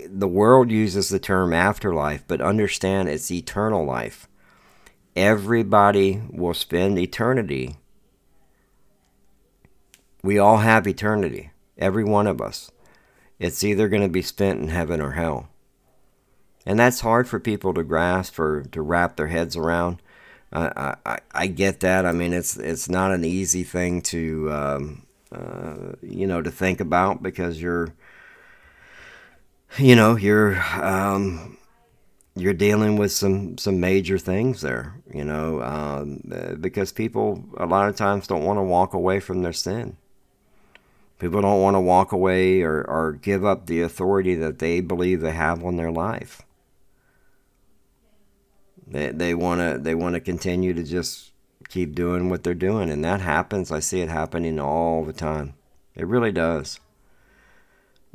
the 0.07 0.27
world 0.27 0.72
uses 0.72 1.10
the 1.10 1.19
term 1.19 1.53
afterlife, 1.53 2.24
but 2.27 2.41
understand 2.41 3.10
it's 3.10 3.29
eternal 3.31 3.86
life. 3.86 4.27
Everybody 5.15 6.22
will 6.29 6.53
spend 6.53 6.98
eternity. 6.98 7.77
We 10.24 10.39
all 10.39 10.57
have 10.57 10.88
eternity, 10.88 11.51
every 11.77 12.03
one 12.03 12.27
of 12.27 12.41
us. 12.41 12.72
It's 13.39 13.63
either 13.63 13.89
going 13.89 14.01
to 14.01 14.10
be 14.10 14.22
spent 14.22 14.62
in 14.62 14.69
heaven 14.69 15.01
or 15.01 15.12
hell. 15.12 15.50
And 16.65 16.79
that's 16.79 17.01
hard 17.01 17.27
for 17.27 17.39
people 17.39 17.74
to 17.74 17.84
grasp 17.84 18.39
or 18.39 18.63
to 18.63 18.81
wrap 18.81 19.17
their 19.17 19.27
heads 19.27 19.55
around. 19.55 20.01
I, 20.55 20.95
I, 21.05 21.19
I 21.33 21.47
get 21.47 21.81
that. 21.81 22.05
I 22.05 22.13
mean, 22.13 22.33
it's 22.33 22.55
it's 22.57 22.89
not 22.89 23.12
an 23.12 23.25
easy 23.25 23.63
thing 23.63 24.01
to 24.03 24.51
um, 24.51 25.05
uh, 25.31 25.93
you 26.01 26.25
know 26.25 26.41
to 26.41 26.51
think 26.51 26.79
about 26.79 27.21
because 27.21 27.62
you're 27.62 27.93
you 29.77 29.95
know 29.95 30.15
you're 30.15 30.62
um, 30.81 31.57
you're 32.35 32.53
dealing 32.53 32.95
with 32.95 33.12
some 33.12 33.57
some 33.57 33.79
major 33.81 34.17
things 34.17 34.62
there. 34.62 34.95
You 35.13 35.25
know 35.25 35.62
um, 35.62 36.21
because 36.62 36.93
people 36.93 37.43
a 37.57 37.65
lot 37.65 37.89
of 37.89 37.97
times 37.97 38.27
don't 38.27 38.45
want 38.45 38.57
to 38.57 38.63
walk 38.63 38.93
away 38.93 39.19
from 39.19 39.41
their 39.41 39.53
sin. 39.53 39.97
People 41.19 41.41
don't 41.41 41.62
want 41.62 41.75
to 41.75 41.81
walk 41.81 42.12
away 42.12 42.62
or, 42.62 42.83
or 42.83 43.13
give 43.13 43.45
up 43.45 43.67
the 43.67 43.81
authority 43.81 44.35
that 44.35 44.59
they 44.59 44.81
believe 44.81 45.21
they 45.21 45.31
have 45.31 45.63
on 45.63 45.77
their 45.77 45.91
life. 45.91 46.41
They, 48.88 49.10
they 49.10 49.34
want 49.34 49.62
to 49.62 49.80
they 49.80 49.96
want 49.96 50.15
to 50.15 50.22
continue 50.22 50.74
to 50.74 50.84
just 50.84 51.32
keep 51.70 51.96
doing 51.96 52.30
what 52.30 52.44
they're 52.44 52.54
doing, 52.54 52.89
and 52.89 53.04
that 53.04 53.22
happens. 53.22 53.72
I 53.72 53.80
see 53.80 54.01
it 54.01 54.10
happening 54.10 54.60
all 54.60 55.04
the 55.04 55.13
time. 55.13 55.56
It 55.96 56.08
really 56.08 56.32
does. 56.32 56.80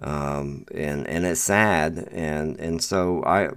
Um, 0.03 0.65
and 0.75 1.07
and 1.07 1.27
it's 1.27 1.41
sad, 1.41 2.09
and 2.11 2.59
and 2.59 2.83
so 2.83 3.23
I 3.25 3.51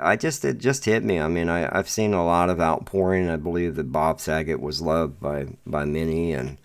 I 0.00 0.16
just 0.16 0.44
it 0.44 0.58
just 0.58 0.84
hit 0.84 1.04
me. 1.04 1.20
I 1.20 1.28
mean, 1.28 1.48
I 1.50 1.68
I've 1.76 1.88
seen 1.88 2.14
a 2.14 2.24
lot 2.24 2.48
of 2.48 2.60
outpouring. 2.60 3.28
I 3.28 3.36
believe 3.36 3.74
that 3.74 3.92
Bob 3.92 4.20
Saget 4.20 4.60
was 4.60 4.80
loved 4.80 5.20
by 5.20 5.48
by 5.66 5.84
many, 5.84 6.32
and 6.32 6.56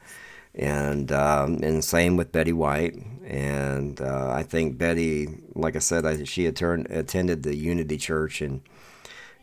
and 0.56 1.12
um, 1.12 1.60
and 1.62 1.84
same 1.84 2.16
with 2.16 2.32
Betty 2.32 2.54
White. 2.54 2.96
And 3.26 4.00
uh, 4.00 4.32
I 4.32 4.44
think 4.44 4.78
Betty, 4.78 5.28
like 5.54 5.76
I 5.76 5.80
said, 5.80 6.06
I, 6.06 6.24
she 6.24 6.46
attend, 6.46 6.88
attended 6.90 7.44
the 7.44 7.58
Unity 7.58 7.98
Church 7.98 8.42
in 8.42 8.62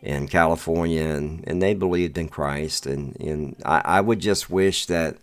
in 0.04 0.28
California, 0.28 1.02
and, 1.02 1.42
and 1.48 1.60
they 1.60 1.74
believed 1.74 2.16
in 2.16 2.28
Christ. 2.28 2.86
And 2.86 3.16
and 3.20 3.56
I, 3.64 3.80
I 3.84 4.00
would 4.00 4.20
just 4.20 4.48
wish 4.50 4.86
that 4.86 5.16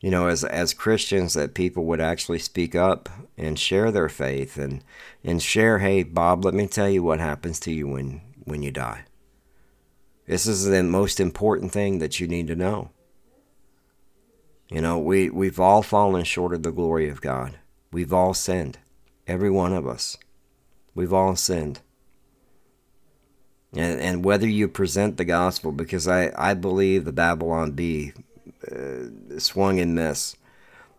you 0.00 0.10
know, 0.10 0.28
as 0.28 0.44
as 0.44 0.74
Christians, 0.74 1.34
that 1.34 1.54
people 1.54 1.84
would 1.86 2.00
actually 2.00 2.38
speak 2.38 2.74
up 2.74 3.08
and 3.36 3.58
share 3.58 3.90
their 3.90 4.08
faith 4.08 4.56
and 4.56 4.84
and 5.24 5.42
share, 5.42 5.78
hey, 5.78 6.02
Bob, 6.02 6.44
let 6.44 6.54
me 6.54 6.66
tell 6.66 6.88
you 6.88 7.02
what 7.02 7.20
happens 7.20 7.58
to 7.60 7.72
you 7.72 7.88
when 7.88 8.20
when 8.44 8.62
you 8.62 8.70
die. 8.70 9.04
This 10.26 10.46
is 10.46 10.66
the 10.66 10.82
most 10.82 11.20
important 11.20 11.72
thing 11.72 11.98
that 11.98 12.20
you 12.20 12.28
need 12.28 12.46
to 12.46 12.56
know. 12.56 12.90
You 14.68 14.80
know, 14.80 14.98
we, 14.98 15.28
we've 15.28 15.60
all 15.60 15.82
fallen 15.82 16.24
short 16.24 16.54
of 16.54 16.62
the 16.62 16.72
glory 16.72 17.08
of 17.08 17.20
God. 17.20 17.58
We've 17.92 18.12
all 18.12 18.32
sinned. 18.32 18.78
Every 19.26 19.50
one 19.50 19.72
of 19.72 19.86
us. 19.86 20.16
We've 20.94 21.12
all 21.12 21.36
sinned. 21.36 21.80
And, 23.76 24.00
and 24.00 24.24
whether 24.24 24.48
you 24.48 24.68
present 24.68 25.16
the 25.16 25.24
gospel, 25.24 25.72
because 25.72 26.06
I, 26.06 26.32
I 26.36 26.54
believe 26.54 27.04
the 27.04 27.12
Babylon 27.12 27.72
Bee 27.72 28.12
uh, 28.70 29.38
swung 29.38 29.80
and 29.80 29.94
missed. 29.94 30.36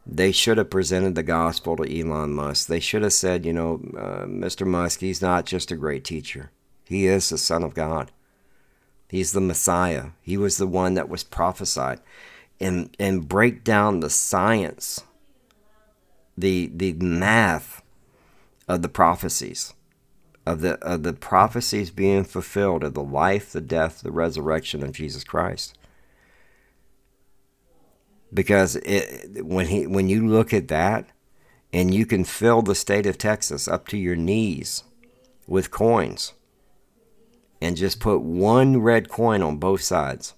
They 0.05 0.32
should 0.32 0.60
have 0.60 0.70
presented 0.70 1.15
the 1.15 1.24
gospel 1.24 1.75
to 1.77 2.00
Elon 2.00 2.34
Musk. 2.34 2.67
They 2.67 2.79
should 2.79 3.01
have 3.01 3.13
said, 3.13 3.44
you 3.44 3.53
know, 3.53 3.82
uh, 3.98 4.25
Mr. 4.25 4.67
Musk, 4.67 5.00
he's 5.00 5.22
not 5.22 5.46
just 5.46 5.72
a 5.72 5.75
great 5.75 6.03
teacher. 6.03 6.51
He 6.88 7.08
is 7.08 7.29
the 7.29 7.39
Son 7.39 7.63
of 7.63 7.74
God. 7.74 8.12
He's 9.10 9.32
the 9.32 9.41
Messiah. 9.41 10.10
He 10.22 10.38
was 10.38 10.58
the 10.58 10.67
one 10.67 10.94
that 10.94 11.10
was 11.10 11.24
prophesied 11.24 12.01
and 12.60 12.96
and 13.00 13.27
break 13.27 13.63
down 13.63 14.00
the 14.00 14.10
science, 14.10 15.03
the 16.38 16.72
the 16.74 16.94
math 16.94 17.82
of 18.67 18.82
the 18.82 18.89
prophecies, 18.89 19.74
of 20.46 20.62
the 20.62 20.74
of 20.80 21.04
the 21.04 21.14
prophecies 21.14 21.90
being 21.90 22.24
fulfilled 22.24 22.84
of 22.84 22.94
the 22.94 23.04
life, 23.04 23.52
the 23.52 23.62
death, 23.62 24.02
the 24.02 24.12
resurrection 24.12 24.84
of 24.84 24.92
Jesus 24.92 25.24
Christ. 25.24 25.78
Because 28.34 28.75
it, 28.78 29.46
when 29.46 29.68
he 29.68 29.88
when 29.88 30.08
you 30.08 30.28
look 30.28 30.54
at 30.54 30.68
that, 30.68 31.10
and 31.74 31.94
you 31.94 32.06
can 32.06 32.24
fill 32.24 32.62
the 32.62 32.75
state 32.75 33.06
of 33.06 33.18
Texas 33.18 33.68
up 33.68 33.88
to 33.88 33.98
your 33.98 34.16
knees 34.16 34.84
with 35.48 35.72
coins, 35.72 36.34
and 37.60 37.75
just 37.75 38.00
put 38.00 38.22
one 38.22 38.82
red 38.82 39.10
coin 39.10 39.42
on 39.42 39.58
both 39.58 39.82
sides. 39.82 40.34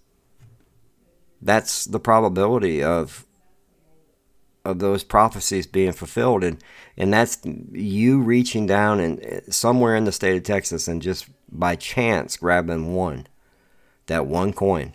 That's 1.42 1.86
the 1.86 2.00
probability 2.00 2.82
of 2.82 3.27
of 4.68 4.80
those 4.80 5.04
prophecies 5.04 5.66
being 5.66 5.94
fulfilled. 5.94 6.44
And 6.44 6.62
and 6.98 7.14
that's 7.14 7.40
you 7.72 8.20
reaching 8.22 8.68
down 8.68 9.00
and 9.00 9.42
somewhere 9.54 9.96
in 9.96 10.04
the 10.04 10.12
state 10.12 10.36
of 10.36 10.44
Texas 10.44 10.88
and 10.88 11.02
just 11.02 11.30
by 11.50 11.76
chance 11.76 12.38
grabbing 12.38 12.94
one 12.94 13.28
that 14.08 14.26
one 14.26 14.54
coin. 14.54 14.94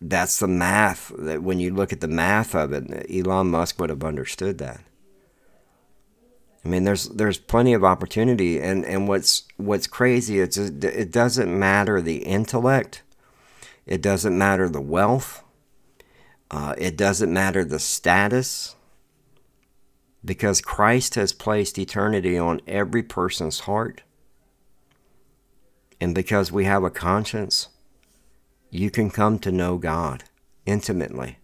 That's 0.00 0.38
the 0.38 0.48
math 0.48 1.12
that 1.16 1.42
when 1.42 1.60
you 1.60 1.72
look 1.72 1.92
at 1.92 2.00
the 2.00 2.08
math 2.08 2.54
of 2.54 2.72
it 2.72 3.06
Elon 3.10 3.48
Musk 3.48 3.78
would 3.80 3.90
have 3.90 4.04
understood 4.04 4.58
that. 4.58 4.80
I 6.64 6.68
mean 6.68 6.84
there's 6.84 7.08
there's 7.08 7.38
plenty 7.38 7.72
of 7.72 7.82
opportunity. 7.82 8.60
And 8.60 8.84
and 8.84 9.08
what's 9.08 9.42
what's 9.56 9.88
crazy 9.88 10.38
it's 10.38 10.56
it 10.56 11.10
doesn't 11.10 11.58
matter 11.58 12.00
the 12.00 12.18
intellect. 12.18 13.02
It 13.86 14.00
doesn't 14.00 14.38
matter 14.38 14.68
the 14.68 14.80
wealth 14.80 15.42
uh, 16.52 16.74
it 16.78 16.96
doesn't 16.96 17.32
matter 17.32 17.64
the 17.64 17.80
status, 17.80 18.76
because 20.24 20.60
Christ 20.60 21.16
has 21.16 21.32
placed 21.32 21.78
eternity 21.78 22.38
on 22.38 22.60
every 22.68 23.02
person's 23.02 23.60
heart. 23.60 24.02
And 26.00 26.14
because 26.14 26.52
we 26.52 26.64
have 26.64 26.84
a 26.84 26.90
conscience, 26.90 27.68
you 28.70 28.90
can 28.90 29.10
come 29.10 29.38
to 29.40 29.50
know 29.50 29.78
God 29.78 30.24
intimately. 30.64 31.38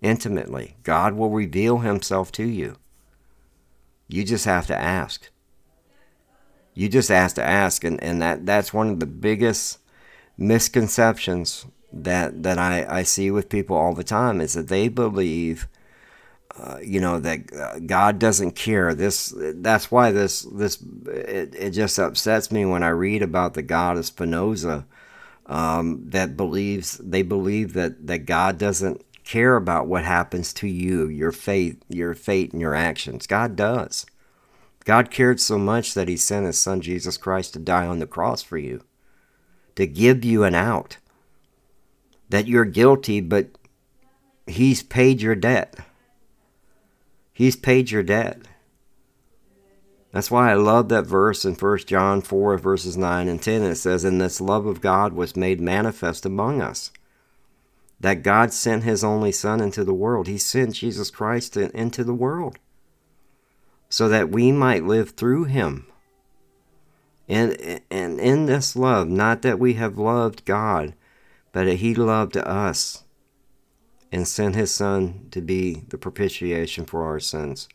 Intimately. 0.00 0.76
God 0.84 1.14
will 1.14 1.30
reveal 1.30 1.78
himself 1.78 2.32
to 2.32 2.44
you. 2.44 2.76
You 4.08 4.24
just 4.24 4.44
have 4.46 4.66
to 4.68 4.76
ask. 4.76 5.28
You 6.72 6.88
just 6.88 7.08
have 7.10 7.34
to 7.34 7.44
ask. 7.44 7.84
And, 7.84 8.02
and 8.02 8.22
that, 8.22 8.46
that's 8.46 8.72
one 8.72 8.88
of 8.88 9.00
the 9.00 9.06
biggest 9.06 9.80
misconceptions 10.38 11.66
that 11.92 12.42
that 12.42 12.58
I, 12.58 12.86
I 12.88 13.02
see 13.02 13.30
with 13.30 13.48
people 13.48 13.76
all 13.76 13.94
the 13.94 14.04
time 14.04 14.40
is 14.40 14.54
that 14.54 14.68
they 14.68 14.88
believe 14.88 15.68
uh, 16.58 16.78
you 16.82 17.00
know 17.00 17.20
that 17.20 17.52
uh, 17.54 17.78
God 17.80 18.18
doesn't 18.18 18.52
care. 18.52 18.94
This 18.94 19.32
that's 19.36 19.90
why 19.90 20.10
this 20.10 20.42
this 20.42 20.82
it, 21.06 21.54
it 21.54 21.70
just 21.70 21.98
upsets 21.98 22.50
me 22.50 22.64
when 22.64 22.82
I 22.82 22.88
read 22.88 23.22
about 23.22 23.54
the 23.54 23.62
God 23.62 23.96
of 23.96 24.06
Spinoza 24.06 24.86
um, 25.46 26.02
that 26.10 26.36
believes 26.36 26.98
they 26.98 27.22
believe 27.22 27.74
that 27.74 28.06
that 28.06 28.26
God 28.26 28.58
doesn't 28.58 29.04
care 29.24 29.56
about 29.56 29.86
what 29.86 30.04
happens 30.04 30.52
to 30.54 30.66
you 30.66 31.08
your 31.08 31.32
faith 31.32 31.82
your 31.88 32.14
fate 32.14 32.52
and 32.52 32.60
your 32.60 32.74
actions. 32.74 33.26
God 33.26 33.56
does. 33.56 34.04
God 34.84 35.10
cared 35.10 35.38
so 35.38 35.58
much 35.58 35.92
that 35.92 36.08
he 36.08 36.16
sent 36.16 36.46
his 36.46 36.58
son 36.58 36.80
Jesus 36.80 37.18
Christ 37.18 37.52
to 37.52 37.58
die 37.58 37.86
on 37.86 37.98
the 37.98 38.06
cross 38.06 38.42
for 38.42 38.56
you 38.58 38.82
to 39.76 39.86
give 39.86 40.24
you 40.24 40.44
an 40.44 40.54
out 40.54 40.96
that 42.28 42.46
you're 42.46 42.64
guilty, 42.64 43.20
but 43.20 43.48
He's 44.46 44.82
paid 44.82 45.20
your 45.20 45.34
debt. 45.34 45.76
He's 47.32 47.56
paid 47.56 47.90
your 47.90 48.02
debt. 48.02 48.40
That's 50.10 50.30
why 50.30 50.50
I 50.50 50.54
love 50.54 50.88
that 50.88 51.06
verse 51.06 51.44
in 51.44 51.54
1 51.54 51.78
John 51.86 52.22
4, 52.22 52.56
verses 52.58 52.96
9 52.96 53.28
and 53.28 53.40
10. 53.40 53.62
It 53.62 53.74
says, 53.76 54.04
And 54.04 54.20
this 54.20 54.40
love 54.40 54.66
of 54.66 54.80
God 54.80 55.12
was 55.12 55.36
made 55.36 55.60
manifest 55.60 56.24
among 56.24 56.62
us, 56.62 56.90
that 58.00 58.22
God 58.22 58.52
sent 58.52 58.84
His 58.84 59.04
only 59.04 59.32
Son 59.32 59.60
into 59.60 59.84
the 59.84 59.94
world. 59.94 60.26
He 60.26 60.38
sent 60.38 60.74
Jesus 60.74 61.10
Christ 61.10 61.56
into 61.56 62.04
the 62.04 62.14
world 62.14 62.58
so 63.90 64.08
that 64.08 64.30
we 64.30 64.50
might 64.50 64.84
live 64.84 65.10
through 65.10 65.44
Him. 65.44 65.86
And, 67.28 67.80
and 67.90 68.18
in 68.18 68.46
this 68.46 68.74
love, 68.74 69.08
not 69.08 69.42
that 69.42 69.58
we 69.58 69.74
have 69.74 69.98
loved 69.98 70.46
God, 70.46 70.94
but 71.58 71.66
he 71.66 71.92
loved 71.92 72.36
us 72.36 73.02
and 74.12 74.28
sent 74.28 74.54
his 74.54 74.72
son 74.72 75.26
to 75.32 75.40
be 75.40 75.82
the 75.88 75.98
propitiation 75.98 76.84
for 76.84 77.02
our 77.02 77.18
sins. 77.18 77.68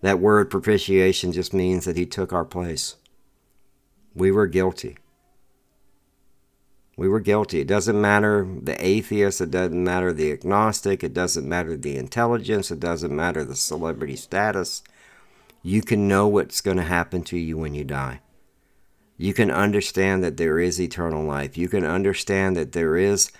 That 0.00 0.20
word 0.20 0.48
propitiation 0.48 1.30
just 1.30 1.52
means 1.52 1.84
that 1.84 1.98
he 1.98 2.06
took 2.06 2.32
our 2.32 2.46
place. 2.46 2.96
We 4.14 4.30
were 4.30 4.46
guilty. 4.46 4.96
We 6.96 7.10
were 7.10 7.20
guilty. 7.20 7.60
It 7.60 7.66
doesn't 7.66 8.00
matter 8.00 8.48
the 8.62 8.82
atheist, 8.82 9.42
it 9.42 9.50
doesn't 9.50 9.84
matter 9.84 10.14
the 10.14 10.32
agnostic, 10.32 11.04
it 11.04 11.12
doesn't 11.12 11.46
matter 11.46 11.76
the 11.76 11.98
intelligence, 11.98 12.70
it 12.70 12.80
doesn't 12.80 13.14
matter 13.14 13.44
the 13.44 13.54
celebrity 13.54 14.16
status. 14.16 14.82
You 15.62 15.82
can 15.82 16.08
know 16.08 16.26
what's 16.26 16.62
going 16.62 16.78
to 16.78 16.84
happen 16.84 17.22
to 17.24 17.36
you 17.36 17.58
when 17.58 17.74
you 17.74 17.84
die 17.84 18.20
you 19.20 19.34
can 19.34 19.50
understand 19.50 20.24
that 20.24 20.38
there 20.38 20.58
is 20.58 20.80
eternal 20.80 21.22
life. 21.22 21.58
You 21.58 21.68
can 21.68 21.84
understand 21.84 22.56
that 22.56 22.72
there 22.72 22.96
is 22.96 23.30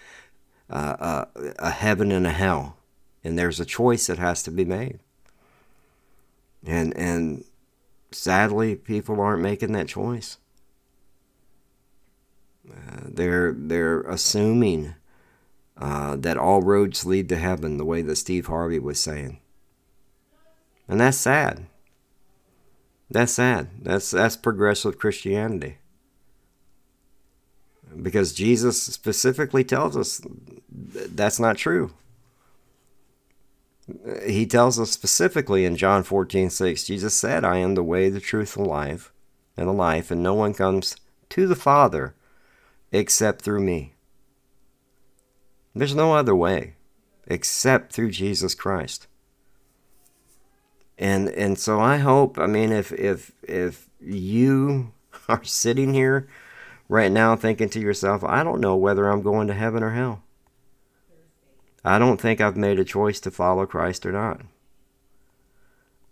uh, 0.68 1.24
a, 1.34 1.52
a 1.58 1.70
heaven 1.70 2.12
and 2.12 2.26
a 2.26 2.32
hell, 2.32 2.76
and 3.24 3.38
there's 3.38 3.60
a 3.60 3.64
choice 3.64 4.06
that 4.06 4.18
has 4.18 4.42
to 4.42 4.50
be 4.50 4.66
made. 4.66 4.98
And 6.66 6.94
and 6.98 7.44
sadly, 8.12 8.76
people 8.76 9.22
aren't 9.22 9.42
making 9.42 9.72
that 9.72 9.88
choice. 9.88 10.36
Uh, 12.70 13.00
they're 13.04 13.54
they're 13.56 14.02
assuming 14.02 14.96
uh, 15.78 16.14
that 16.16 16.36
all 16.36 16.60
roads 16.60 17.06
lead 17.06 17.26
to 17.30 17.38
heaven, 17.38 17.78
the 17.78 17.86
way 17.86 18.02
that 18.02 18.16
Steve 18.16 18.48
Harvey 18.48 18.78
was 18.78 19.00
saying, 19.00 19.40
and 20.86 21.00
that's 21.00 21.16
sad. 21.16 21.64
That's 23.10 23.32
sad. 23.32 23.68
That's 23.82 24.12
that's 24.12 24.36
progressive 24.36 24.98
Christianity. 24.98 25.78
Because 28.00 28.32
Jesus 28.32 28.80
specifically 28.80 29.64
tells 29.64 29.96
us 29.96 30.20
that's 30.70 31.40
not 31.40 31.56
true. 31.56 31.92
He 34.24 34.46
tells 34.46 34.78
us 34.78 34.92
specifically 34.92 35.64
in 35.64 35.76
John 35.76 36.04
14, 36.04 36.48
6, 36.48 36.84
Jesus 36.84 37.12
said, 37.12 37.44
I 37.44 37.56
am 37.56 37.74
the 37.74 37.82
way, 37.82 38.08
the 38.08 38.20
truth, 38.20 38.56
and 38.56 38.64
life, 38.64 39.12
and 39.56 39.66
the 39.66 39.72
life, 39.72 40.12
and 40.12 40.22
no 40.22 40.34
one 40.34 40.54
comes 40.54 40.94
to 41.30 41.48
the 41.48 41.56
Father 41.56 42.14
except 42.92 43.42
through 43.42 43.62
me. 43.62 43.94
There's 45.74 45.94
no 45.94 46.14
other 46.14 46.36
way 46.36 46.74
except 47.26 47.92
through 47.92 48.12
Jesus 48.12 48.54
Christ 48.54 49.08
and 51.00 51.30
and 51.30 51.58
so 51.58 51.80
I 51.80 51.96
hope 51.96 52.38
I 52.38 52.46
mean 52.46 52.70
if 52.70 52.92
if 52.92 53.32
if 53.42 53.88
you 54.00 54.92
are 55.28 55.42
sitting 55.42 55.94
here 55.94 56.28
right 56.88 57.10
now 57.10 57.34
thinking 57.34 57.70
to 57.70 57.80
yourself 57.80 58.22
I 58.22 58.44
don't 58.44 58.60
know 58.60 58.76
whether 58.76 59.08
I'm 59.08 59.22
going 59.22 59.48
to 59.48 59.54
heaven 59.54 59.82
or 59.82 59.90
hell. 59.90 60.22
I 61.82 61.98
don't 61.98 62.20
think 62.20 62.42
I've 62.42 62.58
made 62.58 62.78
a 62.78 62.84
choice 62.84 63.18
to 63.20 63.30
follow 63.30 63.64
Christ 63.64 64.04
or 64.04 64.12
not. 64.12 64.42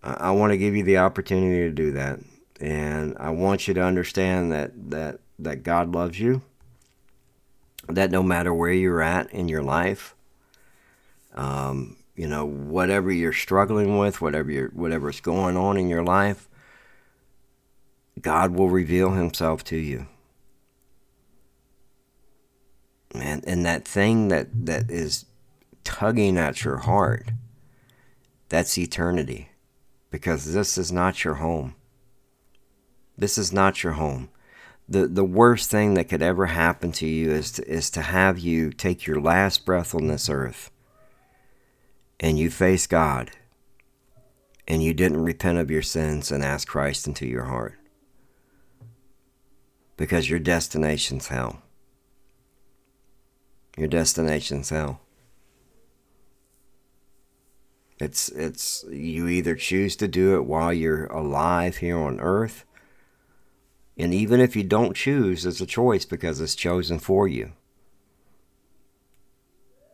I, 0.02 0.14
I 0.14 0.30
want 0.30 0.52
to 0.52 0.56
give 0.56 0.74
you 0.74 0.82
the 0.82 0.96
opportunity 0.96 1.68
to 1.68 1.70
do 1.70 1.92
that. 1.92 2.20
And 2.58 3.14
I 3.20 3.30
want 3.30 3.68
you 3.68 3.74
to 3.74 3.82
understand 3.82 4.50
that 4.50 4.72
that 4.90 5.20
that 5.38 5.62
God 5.62 5.94
loves 5.94 6.18
you 6.18 6.42
that 7.88 8.10
no 8.10 8.22
matter 8.22 8.52
where 8.52 8.72
you're 8.72 9.02
at 9.02 9.30
in 9.32 9.48
your 9.48 9.62
life 9.62 10.14
um, 11.34 11.97
you 12.18 12.26
know 12.26 12.44
whatever 12.44 13.12
you're 13.12 13.32
struggling 13.32 13.96
with 13.96 14.20
whatever 14.20 14.50
you're 14.50 14.68
whatever's 14.70 15.20
going 15.20 15.56
on 15.56 15.76
in 15.76 15.88
your 15.88 16.02
life 16.02 16.48
god 18.20 18.54
will 18.54 18.68
reveal 18.68 19.12
himself 19.12 19.64
to 19.64 19.76
you. 19.76 20.06
And 23.14 23.44
and 23.46 23.64
that 23.64 23.86
thing 23.86 24.28
that 24.28 24.48
that 24.66 24.90
is 24.90 25.26
tugging 25.84 26.36
at 26.36 26.64
your 26.64 26.78
heart 26.78 27.30
that's 28.48 28.78
eternity. 28.78 29.50
Because 30.10 30.54
this 30.54 30.78
is 30.78 30.90
not 30.90 31.22
your 31.22 31.34
home. 31.34 31.74
This 33.16 33.36
is 33.36 33.52
not 33.52 33.82
your 33.82 33.94
home. 33.94 34.30
The 34.88 35.06
the 35.06 35.24
worst 35.24 35.70
thing 35.70 35.94
that 35.94 36.08
could 36.08 36.22
ever 36.22 36.46
happen 36.46 36.92
to 36.92 37.06
you 37.06 37.30
is 37.30 37.52
to, 37.52 37.70
is 37.70 37.90
to 37.90 38.02
have 38.02 38.38
you 38.38 38.72
take 38.72 39.06
your 39.06 39.20
last 39.20 39.66
breath 39.66 39.94
on 39.94 40.06
this 40.06 40.28
earth 40.28 40.70
and 42.20 42.38
you 42.38 42.50
face 42.50 42.86
God 42.86 43.30
and 44.66 44.82
you 44.82 44.92
didn't 44.92 45.24
repent 45.24 45.58
of 45.58 45.70
your 45.70 45.82
sins 45.82 46.30
and 46.30 46.44
ask 46.44 46.68
Christ 46.68 47.06
into 47.06 47.26
your 47.26 47.44
heart 47.44 47.74
because 49.96 50.30
your 50.30 50.38
destination's 50.38 51.28
hell. 51.28 51.62
Your 53.76 53.88
destination's 53.88 54.70
hell. 54.70 55.00
It's 58.00 58.28
it's 58.28 58.84
you 58.90 59.26
either 59.26 59.54
choose 59.56 59.96
to 59.96 60.06
do 60.06 60.36
it 60.36 60.44
while 60.44 60.72
you're 60.72 61.06
alive 61.06 61.78
here 61.78 61.98
on 61.98 62.20
earth, 62.20 62.64
and 63.96 64.14
even 64.14 64.40
if 64.40 64.54
you 64.54 64.62
don't 64.62 64.96
choose, 64.96 65.44
it's 65.44 65.60
a 65.60 65.66
choice 65.66 66.04
because 66.04 66.40
it's 66.40 66.54
chosen 66.54 67.00
for 67.00 67.26
you. 67.26 67.52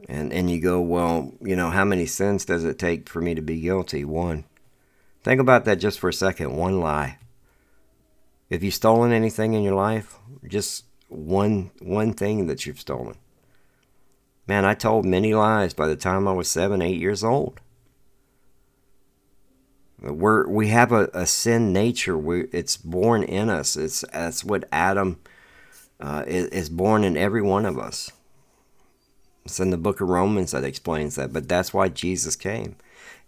And 0.09 0.33
and 0.33 0.51
you 0.51 0.61
go, 0.61 0.81
well, 0.81 1.33
you 1.41 1.57
know, 1.57 1.71
how 1.71 1.85
many 1.85 2.07
sins 2.07 2.45
does 2.45 2.65
it 2.65 2.79
take 2.79 3.09
for 3.09 3.21
me 3.21 3.35
to 3.35 3.43
be 3.43 3.61
guilty? 3.61 4.05
One. 4.05 4.45
Think 5.23 5.41
about 5.41 5.65
that 5.65 5.77
just 5.77 5.99
for 5.99 6.11
a 6.11 6.13
second. 6.13 6.55
One 6.57 6.81
lie. 6.81 7.19
If 8.51 8.63
you've 8.63 8.75
stolen 8.75 9.11
anything 9.13 9.55
in 9.55 9.63
your 9.63 9.75
life, 9.75 10.19
just 10.47 10.85
one 11.09 11.71
one 11.81 12.13
thing 12.13 12.47
that 12.47 12.67
you've 12.67 12.81
stolen. 12.81 13.17
Man, 14.47 14.67
I 14.67 14.75
told 14.75 15.07
many 15.07 15.33
lies 15.33 15.73
by 15.73 15.87
the 15.87 15.97
time 15.97 16.29
I 16.29 16.33
was 16.33 16.49
seven, 16.49 16.83
eight 16.83 17.01
years 17.01 17.25
old. 17.25 17.61
We're 20.03 20.47
we 20.47 20.69
have 20.69 20.93
a, 20.93 21.09
a 21.15 21.25
sin 21.25 21.73
nature. 21.73 22.19
We, 22.19 22.43
it's 22.53 22.77
born 22.77 23.23
in 23.23 23.49
us. 23.49 23.77
It's 23.77 24.05
that's 24.13 24.45
what 24.45 24.69
Adam 24.71 25.19
uh, 25.99 26.25
is, 26.27 26.49
is 26.49 26.69
born 26.69 27.05
in 27.05 27.17
every 27.17 27.41
one 27.41 27.65
of 27.65 27.79
us. 27.79 28.13
It's 29.45 29.61
in 29.61 29.71
the 29.71 29.77
book 29.77 30.01
of 30.01 30.09
Romans 30.09 30.53
that 30.53 30.65
explains 30.65 31.17
that. 31.17 31.33
But 31.33 31.49
that's 31.49 31.75
why 31.75 31.89
Jesus 31.89 32.37
came. 32.37 32.77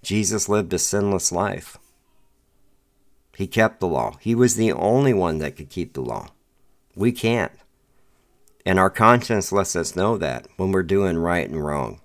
Jesus 0.02 0.48
lived 0.48 0.72
a 0.72 0.78
sinless 0.78 1.32
life. 1.32 1.78
He 3.36 3.46
kept 3.46 3.80
the 3.80 3.86
law. 3.86 4.16
He 4.20 4.34
was 4.34 4.56
the 4.56 4.72
only 4.72 5.12
one 5.12 5.38
that 5.38 5.56
could 5.56 5.68
keep 5.68 5.92
the 5.92 6.00
law. 6.00 6.28
We 6.94 7.12
can't. 7.12 7.52
And 8.64 8.78
our 8.78 8.88
conscience 8.88 9.52
lets 9.52 9.76
us 9.76 9.94
know 9.94 10.16
that 10.16 10.48
when 10.56 10.72
we're 10.72 10.82
doing 10.82 11.18
right 11.18 11.48
and 11.48 11.64
wrong. 11.64 12.00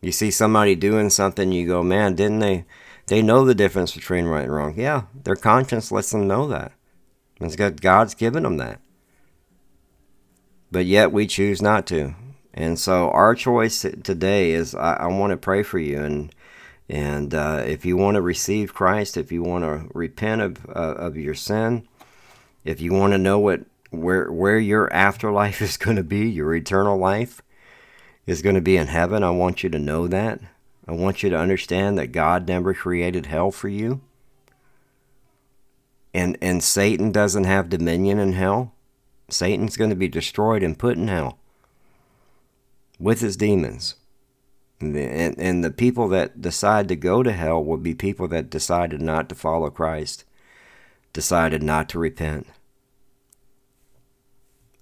You 0.00 0.12
see 0.12 0.30
somebody 0.30 0.74
doing 0.74 1.10
something, 1.10 1.52
you 1.52 1.66
go, 1.66 1.82
man, 1.82 2.14
didn't 2.14 2.40
they? 2.40 2.64
They 3.06 3.22
know 3.22 3.44
the 3.44 3.54
difference 3.54 3.92
between 3.94 4.26
right 4.26 4.44
and 4.44 4.52
wrong. 4.52 4.74
Yeah, 4.76 5.04
their 5.14 5.36
conscience 5.36 5.92
lets 5.92 6.10
them 6.10 6.26
know 6.26 6.48
that. 6.48 6.72
It's 7.40 7.56
got 7.56 7.80
God's 7.80 8.14
given 8.14 8.42
them 8.42 8.56
that. 8.56 8.80
But 10.72 10.86
yet 10.86 11.12
we 11.12 11.26
choose 11.26 11.62
not 11.62 11.86
to. 11.86 12.14
And 12.56 12.78
so 12.78 13.10
our 13.10 13.34
choice 13.34 13.82
today 13.82 14.52
is 14.52 14.74
I, 14.74 14.94
I 14.94 15.06
want 15.08 15.32
to 15.32 15.36
pray 15.36 15.62
for 15.62 15.78
you. 15.78 16.02
And 16.02 16.34
and 16.88 17.34
uh, 17.34 17.64
if 17.66 17.84
you 17.84 17.96
want 17.96 18.14
to 18.14 18.22
receive 18.22 18.72
Christ, 18.72 19.16
if 19.16 19.30
you 19.30 19.42
want 19.42 19.64
to 19.64 19.88
repent 19.92 20.40
of, 20.40 20.66
uh, 20.68 20.94
of 20.94 21.16
your 21.16 21.34
sin, 21.34 21.86
if 22.64 22.80
you 22.80 22.92
want 22.92 23.12
to 23.12 23.18
know 23.18 23.38
what 23.38 23.62
where 23.90 24.32
where 24.32 24.58
your 24.58 24.90
afterlife 24.92 25.60
is 25.68 25.76
going 25.76 25.96
to 25.96 26.02
be, 26.02 26.28
your 26.28 26.54
eternal 26.54 26.96
life 26.96 27.42
is 28.26 28.42
going 28.42 28.54
to 28.54 28.60
be 28.60 28.76
in 28.76 28.86
heaven, 28.86 29.22
I 29.22 29.30
want 29.30 29.62
you 29.62 29.68
to 29.70 29.78
know 29.78 30.08
that. 30.08 30.40
I 30.88 30.92
want 30.92 31.22
you 31.22 31.30
to 31.30 31.38
understand 31.38 31.98
that 31.98 32.12
God 32.12 32.48
never 32.48 32.72
created 32.72 33.26
hell 33.26 33.50
for 33.50 33.68
you. 33.68 34.00
And 36.14 36.38
and 36.40 36.64
Satan 36.64 37.12
doesn't 37.12 37.44
have 37.44 37.68
dominion 37.68 38.18
in 38.18 38.32
hell. 38.32 38.72
Satan's 39.28 39.76
going 39.76 39.90
to 39.90 39.96
be 39.96 40.08
destroyed 40.08 40.62
and 40.62 40.78
put 40.78 40.96
in 40.96 41.08
hell 41.08 41.38
with 42.98 43.20
his 43.20 43.36
demons. 43.36 43.94
And 44.80 45.38
and 45.38 45.64
the 45.64 45.70
people 45.70 46.08
that 46.08 46.42
decide 46.42 46.88
to 46.88 46.96
go 46.96 47.22
to 47.22 47.32
hell 47.32 47.64
will 47.64 47.78
be 47.78 47.94
people 47.94 48.28
that 48.28 48.50
decided 48.50 49.00
not 49.00 49.28
to 49.30 49.34
follow 49.34 49.70
Christ, 49.70 50.24
decided 51.14 51.62
not 51.62 51.88
to 51.90 51.98
repent. 51.98 52.46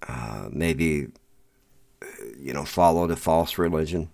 Uh, 0.07 0.49
maybe, 0.51 1.07
you 2.37 2.53
know, 2.53 2.65
followed 2.65 3.09
a 3.09 3.15
false 3.15 3.57
religion. 3.57 4.09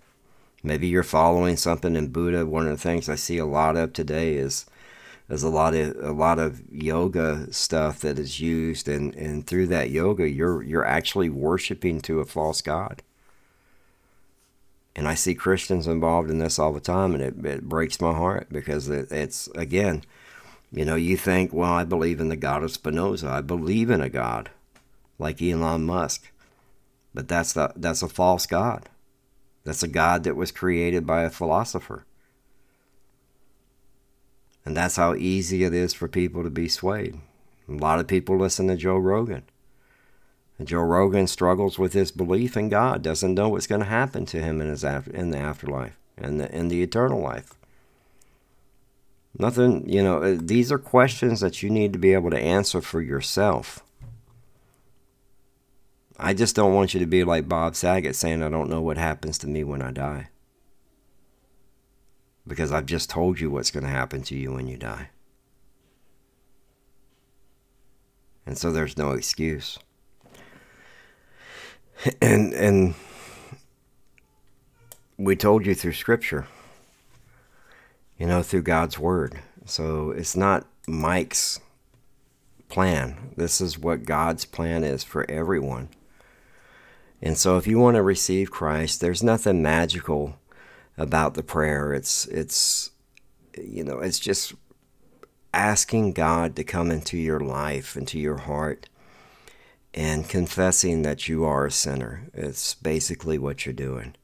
Maybe 0.63 0.87
you're 0.87 1.03
following 1.03 1.57
something 1.57 1.95
in 1.95 2.09
Buddha. 2.09 2.45
One 2.45 2.67
of 2.67 2.71
the 2.71 2.77
things 2.77 3.09
I 3.09 3.15
see 3.15 3.39
a 3.39 3.45
lot 3.45 3.75
of 3.75 3.91
today 3.93 4.35
is 4.35 4.67
there's 5.27 5.43
a 5.43 5.49
lot 5.49 5.73
of 5.73 5.95
a 6.03 6.11
lot 6.11 6.37
of 6.37 6.61
yoga 6.71 7.51
stuff 7.51 8.01
that 8.01 8.19
is 8.19 8.39
used, 8.39 8.87
and, 8.87 9.15
and 9.15 9.47
through 9.47 9.67
that 9.67 9.89
yoga, 9.89 10.29
you're 10.29 10.61
you're 10.61 10.85
actually 10.85 11.29
worshiping 11.29 12.01
to 12.01 12.19
a 12.19 12.25
false 12.25 12.61
god. 12.61 13.01
And 14.95 15.07
I 15.07 15.15
see 15.15 15.35
Christians 15.35 15.87
involved 15.87 16.29
in 16.29 16.39
this 16.39 16.59
all 16.59 16.73
the 16.73 16.79
time, 16.79 17.13
and 17.13 17.23
it, 17.23 17.45
it 17.45 17.69
breaks 17.69 18.01
my 18.01 18.13
heart 18.13 18.47
because 18.51 18.89
it, 18.89 19.11
it's 19.11 19.47
again, 19.55 20.03
you 20.71 20.85
know, 20.85 20.95
you 20.95 21.17
think, 21.17 21.53
well, 21.53 21.71
I 21.71 21.83
believe 21.83 22.19
in 22.19 22.29
the 22.29 22.35
God 22.35 22.63
of 22.63 22.71
Spinoza. 22.71 23.29
I 23.29 23.41
believe 23.41 23.89
in 23.89 24.01
a 24.01 24.09
God 24.09 24.49
like 25.17 25.41
Elon 25.41 25.85
Musk, 25.85 26.31
but 27.13 27.27
that's 27.27 27.53
the, 27.53 27.71
that's 27.75 28.01
a 28.01 28.07
false 28.07 28.45
God. 28.45 28.89
That's 29.63 29.83
a 29.83 29.87
God 29.87 30.23
that 30.23 30.35
was 30.35 30.51
created 30.51 31.05
by 31.05 31.23
a 31.23 31.29
philosopher. 31.29 32.05
And 34.65 34.75
that's 34.75 34.95
how 34.95 35.15
easy 35.15 35.63
it 35.63 35.73
is 35.73 35.93
for 35.93 36.07
people 36.07 36.43
to 36.43 36.49
be 36.49 36.67
swayed. 36.67 37.17
A 37.67 37.73
lot 37.73 37.99
of 37.99 38.07
people 38.07 38.37
listen 38.37 38.67
to 38.67 38.75
Joe 38.75 38.97
Rogan. 38.97 39.43
Joe 40.67 40.81
Rogan 40.81 41.27
struggles 41.27 41.79
with 41.79 41.93
his 41.93 42.11
belief 42.11 42.57
in 42.57 42.69
God, 42.69 43.01
doesn't 43.01 43.33
know 43.33 43.49
what's 43.49 43.67
going 43.67 43.81
to 43.81 43.87
happen 43.87 44.25
to 44.27 44.41
him 44.41 44.61
in 44.61 44.67
his 44.67 44.83
after, 44.83 45.11
in 45.11 45.31
the 45.31 45.37
afterlife 45.37 45.97
and 46.17 46.39
the, 46.39 46.53
in 46.55 46.67
the 46.67 46.81
eternal 46.81 47.21
life. 47.21 47.53
Nothing, 49.37 49.87
you 49.89 50.03
know, 50.03 50.21
uh, 50.21 50.37
these 50.39 50.71
are 50.71 50.77
questions 50.77 51.39
that 51.39 51.63
you 51.63 51.69
need 51.69 51.93
to 51.93 51.99
be 51.99 52.13
able 52.13 52.31
to 52.31 52.39
answer 52.39 52.81
for 52.81 53.01
yourself. 53.01 53.83
I 56.19 56.33
just 56.33 56.55
don't 56.55 56.75
want 56.75 56.93
you 56.93 56.99
to 56.99 57.05
be 57.05 57.23
like 57.23 57.49
Bob 57.49 57.75
Saget 57.75 58.15
saying, 58.15 58.43
I 58.43 58.49
don't 58.49 58.69
know 58.69 58.81
what 58.81 58.97
happens 58.97 59.37
to 59.39 59.47
me 59.47 59.63
when 59.63 59.81
I 59.81 59.91
die. 59.91 60.29
Because 62.45 62.71
I've 62.71 62.85
just 62.85 63.09
told 63.09 63.39
you 63.39 63.49
what's 63.49 63.71
going 63.71 63.85
to 63.85 63.89
happen 63.89 64.21
to 64.23 64.35
you 64.35 64.53
when 64.53 64.67
you 64.67 64.77
die. 64.77 65.09
And 68.45 68.57
so 68.57 68.71
there's 68.71 68.97
no 68.97 69.11
excuse. 69.11 69.79
And 72.21 72.53
and 72.53 72.95
we 75.17 75.35
told 75.35 75.65
you 75.65 75.75
through 75.75 75.93
scripture. 75.93 76.47
You 78.17 78.27
know, 78.27 78.43
through 78.43 78.63
God's 78.63 78.99
word. 78.99 79.39
So 79.65 80.11
it's 80.11 80.35
not 80.35 80.67
Mike's 80.87 81.59
plan. 82.69 83.31
This 83.35 83.61
is 83.61 83.77
what 83.77 84.05
God's 84.05 84.45
plan 84.45 84.83
is 84.83 85.03
for 85.03 85.29
everyone. 85.29 85.89
And 87.21 87.37
so 87.37 87.57
if 87.57 87.67
you 87.67 87.77
want 87.77 87.95
to 87.95 88.01
receive 88.01 88.49
Christ, 88.49 89.01
there's 89.01 89.21
nothing 89.21 89.61
magical 89.61 90.37
about 90.97 91.35
the 91.35 91.43
prayer. 91.43 91.93
It's 91.93 92.25
it's 92.27 92.91
you 93.57 93.83
know, 93.83 93.99
it's 93.99 94.19
just 94.19 94.53
asking 95.53 96.13
God 96.13 96.55
to 96.55 96.63
come 96.63 96.89
into 96.89 97.17
your 97.17 97.39
life, 97.39 97.97
into 97.97 98.17
your 98.17 98.37
heart, 98.37 98.87
and 99.93 100.29
confessing 100.29 101.01
that 101.01 101.27
you 101.27 101.43
are 101.43 101.65
a 101.65 101.71
sinner. 101.71 102.29
It's 102.33 102.75
basically 102.75 103.37
what 103.37 103.65
you're 103.65 103.73
doing. 103.73 104.15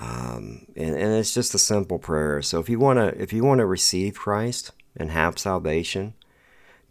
Um, 0.00 0.66
and, 0.76 0.94
and 0.94 1.14
it's 1.14 1.34
just 1.34 1.54
a 1.54 1.58
simple 1.58 1.98
prayer. 1.98 2.40
So 2.42 2.60
if 2.60 2.68
you 2.68 2.78
want 2.78 2.98
to 2.98 3.20
if 3.20 3.32
you 3.32 3.44
want 3.44 3.58
to 3.58 3.66
receive 3.66 4.14
Christ 4.14 4.70
and 4.96 5.10
have 5.10 5.38
salvation, 5.38 6.14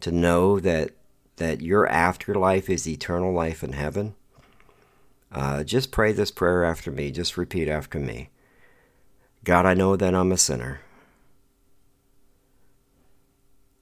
to 0.00 0.12
know 0.12 0.60
that 0.60 0.92
that 1.36 1.62
your 1.62 1.88
afterlife 1.88 2.68
is 2.68 2.86
eternal 2.86 3.32
life 3.32 3.64
in 3.64 3.72
heaven, 3.72 4.14
uh, 5.32 5.64
just 5.64 5.90
pray 5.90 6.12
this 6.12 6.30
prayer 6.30 6.64
after 6.64 6.90
me. 6.90 7.10
Just 7.10 7.36
repeat 7.36 7.68
after 7.68 7.98
me. 7.98 8.30
God, 9.44 9.66
I 9.66 9.74
know 9.74 9.96
that 9.96 10.14
I'm 10.14 10.32
a 10.32 10.36
sinner. 10.36 10.80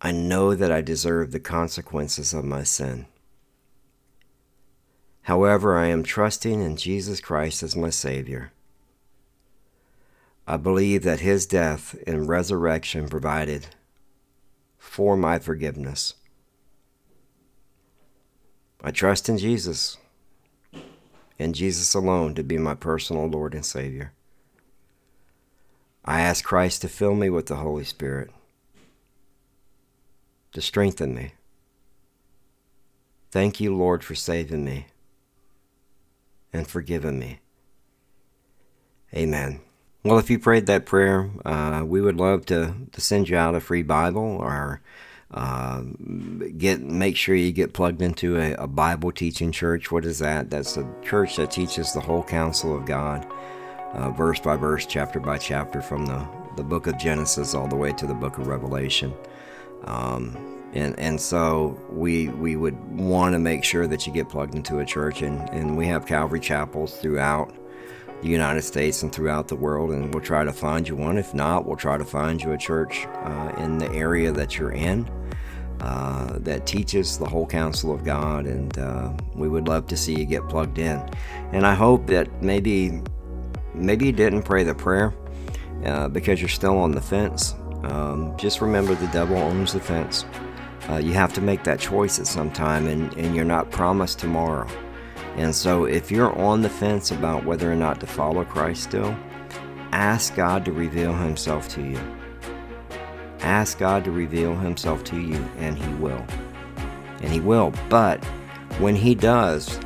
I 0.01 0.13
know 0.13 0.55
that 0.55 0.71
I 0.71 0.83
deserve 0.83 1.33
the 1.33 1.41
consequences 1.41 2.35
of 2.35 2.45
my 2.45 2.63
sin. 2.63 3.07
However, 5.27 5.77
I 5.77 5.87
am 5.87 6.05
trusting 6.05 6.63
in 6.63 6.77
Jesus 6.77 7.21
Christ 7.21 7.65
as 7.65 7.75
my 7.75 7.91
Savior. 7.91 8.53
I 10.47 10.57
believe 10.57 11.03
that 11.03 11.19
His 11.19 11.47
death 11.47 11.97
and 12.07 12.29
resurrection 12.29 13.09
provided 13.09 13.67
for 14.79 15.17
my 15.17 15.41
forgiveness. 15.41 16.15
I 18.85 18.93
trust 18.93 19.29
in 19.29 19.37
Jesus 19.37 19.97
and 21.41 21.57
Jesus 21.57 21.93
alone 21.93 22.37
to 22.37 22.45
be 22.45 22.57
my 22.57 22.77
personal 22.77 23.27
Lord 23.27 23.53
and 23.53 23.67
Savior. 23.67 24.13
I 26.05 26.21
ask 26.21 26.45
Christ 26.45 26.83
to 26.83 26.89
fill 26.89 27.17
me 27.17 27.31
with 27.31 27.47
the 27.47 27.57
Holy 27.57 27.83
Spirit, 27.83 28.31
to 30.53 30.63
strengthen 30.63 31.17
me. 31.17 31.33
Thank 33.33 33.59
you, 33.59 33.75
Lord, 33.75 34.05
for 34.05 34.15
saving 34.15 34.65
me 34.65 34.87
and 36.57 36.67
forgiving 36.67 37.19
me. 37.19 37.41
Amen. 39.15 39.61
Well, 40.05 40.19
if 40.19 40.31
you 40.31 40.39
prayed 40.39 40.67
that 40.67 40.87
prayer, 40.87 41.31
uh, 41.45 41.83
we 41.87 42.01
would 42.01 42.17
love 42.17 42.47
to, 42.47 42.75
to 42.93 43.01
send 43.01 43.29
you 43.29 43.37
out 43.37 43.55
a 43.55 43.61
free 43.61 43.83
Bible 43.83 44.23
or 44.23 44.81
uh, 45.33 45.83
get 46.57 46.81
make 46.81 47.17
sure 47.17 47.35
you 47.35 47.51
get 47.51 47.73
plugged 47.73 48.01
into 48.01 48.39
a, 48.39 48.53
a, 48.55 48.67
Bible 48.69 49.11
teaching 49.11 49.51
church. 49.51 49.91
What 49.91 50.05
is 50.05 50.21
that? 50.21 50.51
That's 50.51 50.77
a 50.77 50.89
church 51.03 51.37
that 51.37 51.51
teaches 51.51 51.93
the 51.93 52.01
whole 52.01 52.23
counsel 52.23 52.77
of 52.77 52.87
God, 52.87 53.27
uh, 53.93 54.11
verse 54.11 54.39
by 54.39 54.55
verse, 54.55 54.87
chapter 54.87 55.19
by 55.19 55.39
chapter, 55.39 55.83
from 55.83 56.07
the 56.07 56.25
the 56.57 56.63
book 56.63 56.87
of 56.87 56.97
Genesis 56.97 57.55
all 57.55 57.69
the 57.69 57.77
way 57.77 57.93
to 57.93 58.07
the 58.07 58.15
book 58.15 58.39
of 58.39 58.47
Revelation. 58.47 59.13
Um, 59.85 60.56
and, 60.73 60.99
and 60.99 61.21
so 61.21 61.81
we 61.91 62.29
we 62.29 62.57
would 62.57 62.77
want 62.99 63.33
to 63.33 63.39
make 63.39 63.65
sure 63.65 63.87
that 63.87 64.07
you 64.07 64.13
get 64.13 64.29
plugged 64.29 64.55
into 64.55 64.79
a 64.79 64.85
church 64.85 65.23
and, 65.23 65.49
and 65.51 65.77
we 65.77 65.87
have 65.87 66.07
Calvary 66.07 66.41
chapels 66.41 66.97
throughout 66.97 67.55
the 68.23 68.29
United 68.29 68.63
States 68.63 69.03
and 69.03 69.13
throughout 69.13 69.49
the 69.49 69.57
world 69.57 69.91
and 69.91 70.13
we'll 70.13 70.23
try 70.23 70.45
to 70.45 70.53
find 70.53 70.89
you 70.89 70.97
one. 70.97 71.19
If 71.19 71.35
not 71.35 71.67
we'll 71.67 71.77
try 71.77 71.97
to 71.97 72.05
find 72.05 72.43
you 72.43 72.53
a 72.53 72.59
church 72.59 73.07
uh, 73.25 73.53
in 73.59 73.79
the 73.79 73.91
area 73.93 74.33
that 74.33 74.59
you're 74.59 74.73
in 74.73 75.09
uh, 75.81 76.39
that 76.41 76.67
teaches 76.67 77.19
the 77.19 77.27
whole 77.27 77.47
counsel 77.47 77.93
of 77.93 78.05
God 78.05 78.47
and 78.47 78.77
uh, 78.79 79.13
we 79.35 79.49
would 79.49 79.69
love 79.69 79.87
to 79.89 79.97
see 79.97 80.15
you 80.19 80.25
get 80.25 80.49
plugged 80.49 80.79
in. 80.79 80.99
And 81.53 81.67
I 81.67 81.75
hope 81.75 82.07
that 82.09 82.43
maybe 82.43 83.03
maybe 83.75 84.07
you 84.07 84.13
didn't 84.13 84.43
pray 84.43 84.65
the 84.65 84.75
prayer 84.75 85.15
uh, 85.85 86.09
because 86.09 86.41
you're 86.41 86.49
still 86.49 86.79
on 86.79 86.93
the 86.93 87.01
fence. 87.01 87.55
Um, 87.85 88.37
just 88.37 88.61
remember 88.61 88.95
the 88.95 89.07
devil 89.09 89.37
owns 89.37 89.73
the 89.73 89.81
fence 89.81 90.25
uh, 90.89 90.97
you 90.97 91.13
have 91.13 91.33
to 91.33 91.41
make 91.41 91.65
that 91.65 91.81
choice 91.81 92.19
at 92.19 92.27
some 92.27 92.51
time, 92.51 92.87
and, 92.87 93.13
and 93.15 93.35
you're 93.35 93.45
not 93.45 93.71
promised 93.71 94.19
tomorrow. 94.19 94.69
And 95.37 95.55
so, 95.55 95.85
if 95.85 96.11
you're 96.11 96.37
on 96.39 96.63
the 96.63 96.71
fence 96.71 97.11
about 97.11 97.45
whether 97.45 97.71
or 97.71 97.77
not 97.77 98.01
to 98.01 98.07
follow 98.07 98.45
Christ 98.45 98.85
still, 98.85 99.17
ask 99.93 100.35
God 100.35 100.65
to 100.65 100.73
reveal 100.73 101.13
Himself 101.13 101.69
to 101.71 101.83
you. 101.83 102.01
Ask 103.41 103.79
God 103.79 104.05
to 104.05 104.11
reveal 104.11 104.55
Himself 104.57 105.05
to 105.05 105.21
you, 105.21 105.37
and 105.59 105.77
He 105.77 105.93
will. 105.95 106.25
And 107.21 107.33
He 107.33 107.41
will. 107.41 107.73
But 107.89 108.25
when 108.79 108.95
He 108.97 109.15
does, 109.15 109.79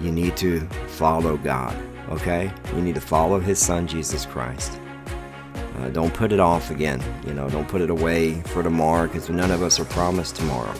you 0.00 0.12
need 0.12 0.36
to 0.36 0.60
follow 0.88 1.38
God, 1.38 1.76
okay? 2.10 2.52
You 2.74 2.82
need 2.82 2.94
to 2.94 3.00
follow 3.00 3.40
His 3.40 3.58
Son, 3.58 3.86
Jesus 3.86 4.26
Christ. 4.26 4.78
Uh, 5.76 5.90
don't 5.90 6.14
put 6.14 6.32
it 6.32 6.40
off 6.40 6.70
again. 6.70 7.02
You 7.26 7.34
know, 7.34 7.50
don't 7.50 7.68
put 7.68 7.80
it 7.80 7.90
away 7.90 8.40
for 8.42 8.62
tomorrow 8.62 9.06
because 9.06 9.28
none 9.28 9.50
of 9.50 9.62
us 9.62 9.78
are 9.78 9.84
promised 9.84 10.36
tomorrow. 10.36 10.74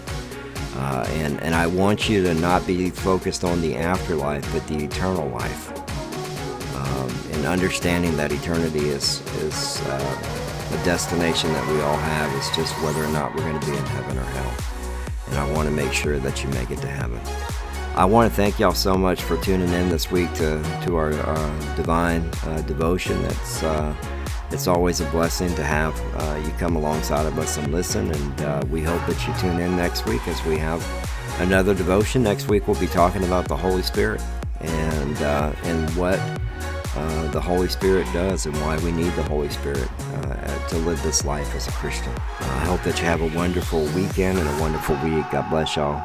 Uh, 0.76 1.06
and, 1.10 1.40
and 1.42 1.54
I 1.54 1.66
want 1.66 2.08
you 2.08 2.22
to 2.22 2.34
not 2.34 2.66
be 2.66 2.90
focused 2.90 3.44
on 3.44 3.60
the 3.60 3.76
afterlife, 3.76 4.50
but 4.52 4.66
the 4.66 4.84
eternal 4.84 5.28
life. 5.28 5.70
Um, 6.76 7.10
and 7.32 7.46
understanding 7.46 8.16
that 8.16 8.32
eternity 8.32 8.88
is, 8.88 9.20
is 9.36 9.80
uh, 9.82 10.78
a 10.80 10.84
destination 10.84 11.52
that 11.52 11.66
we 11.72 11.80
all 11.80 11.96
have. 11.96 12.34
It's 12.36 12.54
just 12.54 12.74
whether 12.82 13.02
or 13.02 13.08
not 13.08 13.34
we're 13.34 13.42
going 13.42 13.58
to 13.58 13.66
be 13.66 13.76
in 13.76 13.84
heaven 13.86 14.18
or 14.18 14.24
hell. 14.24 14.54
And 15.28 15.36
I 15.36 15.50
want 15.52 15.68
to 15.68 15.74
make 15.74 15.92
sure 15.92 16.18
that 16.18 16.42
you 16.42 16.50
make 16.50 16.70
it 16.70 16.78
to 16.78 16.88
heaven. 16.88 17.20
I 17.96 18.04
want 18.04 18.30
to 18.30 18.36
thank 18.36 18.58
y'all 18.58 18.74
so 18.74 18.94
much 18.94 19.22
for 19.22 19.38
tuning 19.38 19.72
in 19.72 19.88
this 19.88 20.10
week 20.10 20.32
to, 20.34 20.62
to 20.84 20.96
our 20.96 21.12
uh, 21.12 21.76
divine 21.76 22.30
uh, 22.44 22.60
devotion. 22.62 23.22
That's 23.22 23.62
uh, 23.62 23.94
it's 24.50 24.66
always 24.66 25.00
a 25.00 25.10
blessing 25.10 25.54
to 25.54 25.62
have 25.62 25.98
uh, 26.14 26.36
you 26.44 26.50
come 26.52 26.76
alongside 26.76 27.26
of 27.26 27.38
us 27.38 27.56
and 27.56 27.72
listen. 27.72 28.10
And 28.10 28.40
uh, 28.42 28.64
we 28.70 28.82
hope 28.82 29.04
that 29.06 29.26
you 29.26 29.34
tune 29.40 29.60
in 29.60 29.76
next 29.76 30.06
week 30.06 30.26
as 30.28 30.44
we 30.44 30.58
have 30.58 30.84
another 31.40 31.74
devotion. 31.74 32.22
Next 32.22 32.48
week 32.48 32.66
we'll 32.66 32.80
be 32.80 32.86
talking 32.86 33.24
about 33.24 33.48
the 33.48 33.56
Holy 33.56 33.82
Spirit 33.82 34.22
and 34.60 35.16
uh, 35.22 35.52
and 35.64 35.88
what 35.96 36.18
uh, 36.96 37.30
the 37.30 37.40
Holy 37.40 37.68
Spirit 37.68 38.06
does 38.12 38.46
and 38.46 38.56
why 38.62 38.78
we 38.78 38.92
need 38.92 39.12
the 39.12 39.22
Holy 39.24 39.50
Spirit 39.50 39.88
uh, 40.14 40.68
to 40.68 40.78
live 40.78 41.02
this 41.02 41.24
life 41.24 41.54
as 41.54 41.68
a 41.68 41.72
Christian. 41.72 42.12
I 42.40 42.64
hope 42.64 42.82
that 42.82 42.98
you 42.98 43.04
have 43.04 43.20
a 43.20 43.36
wonderful 43.36 43.84
weekend 43.86 44.38
and 44.38 44.48
a 44.48 44.60
wonderful 44.60 44.96
week. 45.04 45.24
God 45.30 45.50
bless 45.50 45.76
y'all. 45.76 46.04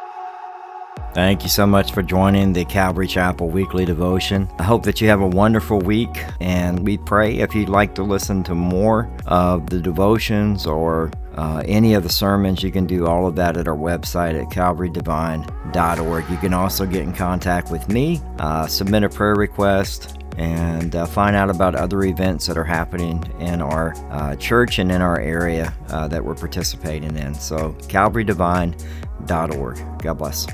Thank 1.14 1.42
you 1.42 1.48
so 1.50 1.66
much 1.66 1.92
for 1.92 2.02
joining 2.02 2.54
the 2.54 2.64
Calvary 2.64 3.06
Chapel 3.06 3.50
weekly 3.50 3.84
devotion. 3.84 4.48
I 4.58 4.62
hope 4.62 4.82
that 4.84 5.02
you 5.02 5.08
have 5.08 5.20
a 5.20 5.26
wonderful 5.26 5.78
week, 5.78 6.24
and 6.40 6.86
we 6.86 6.96
pray 6.96 7.36
if 7.36 7.54
you'd 7.54 7.68
like 7.68 7.94
to 7.96 8.02
listen 8.02 8.42
to 8.44 8.54
more 8.54 9.14
of 9.26 9.68
the 9.68 9.78
devotions 9.78 10.66
or 10.66 11.10
uh, 11.36 11.62
any 11.66 11.92
of 11.92 12.02
the 12.02 12.08
sermons, 12.08 12.62
you 12.62 12.72
can 12.72 12.86
do 12.86 13.06
all 13.06 13.26
of 13.26 13.36
that 13.36 13.58
at 13.58 13.68
our 13.68 13.76
website 13.76 14.40
at 14.40 14.48
calvarydevine.org. 14.48 16.30
You 16.30 16.36
can 16.38 16.54
also 16.54 16.86
get 16.86 17.02
in 17.02 17.12
contact 17.12 17.70
with 17.70 17.90
me, 17.90 18.22
uh, 18.38 18.66
submit 18.66 19.02
a 19.02 19.10
prayer 19.10 19.34
request, 19.34 20.16
and 20.38 20.96
uh, 20.96 21.04
find 21.04 21.36
out 21.36 21.50
about 21.50 21.74
other 21.74 22.04
events 22.04 22.46
that 22.46 22.56
are 22.56 22.64
happening 22.64 23.22
in 23.38 23.60
our 23.60 23.94
uh, 24.10 24.34
church 24.36 24.78
and 24.78 24.90
in 24.90 25.02
our 25.02 25.20
area 25.20 25.74
uh, 25.90 26.08
that 26.08 26.24
we're 26.24 26.34
participating 26.34 27.18
in. 27.18 27.34
So, 27.34 27.76
calvarydevine.org. 27.82 30.02
God 30.02 30.14
bless. 30.14 30.46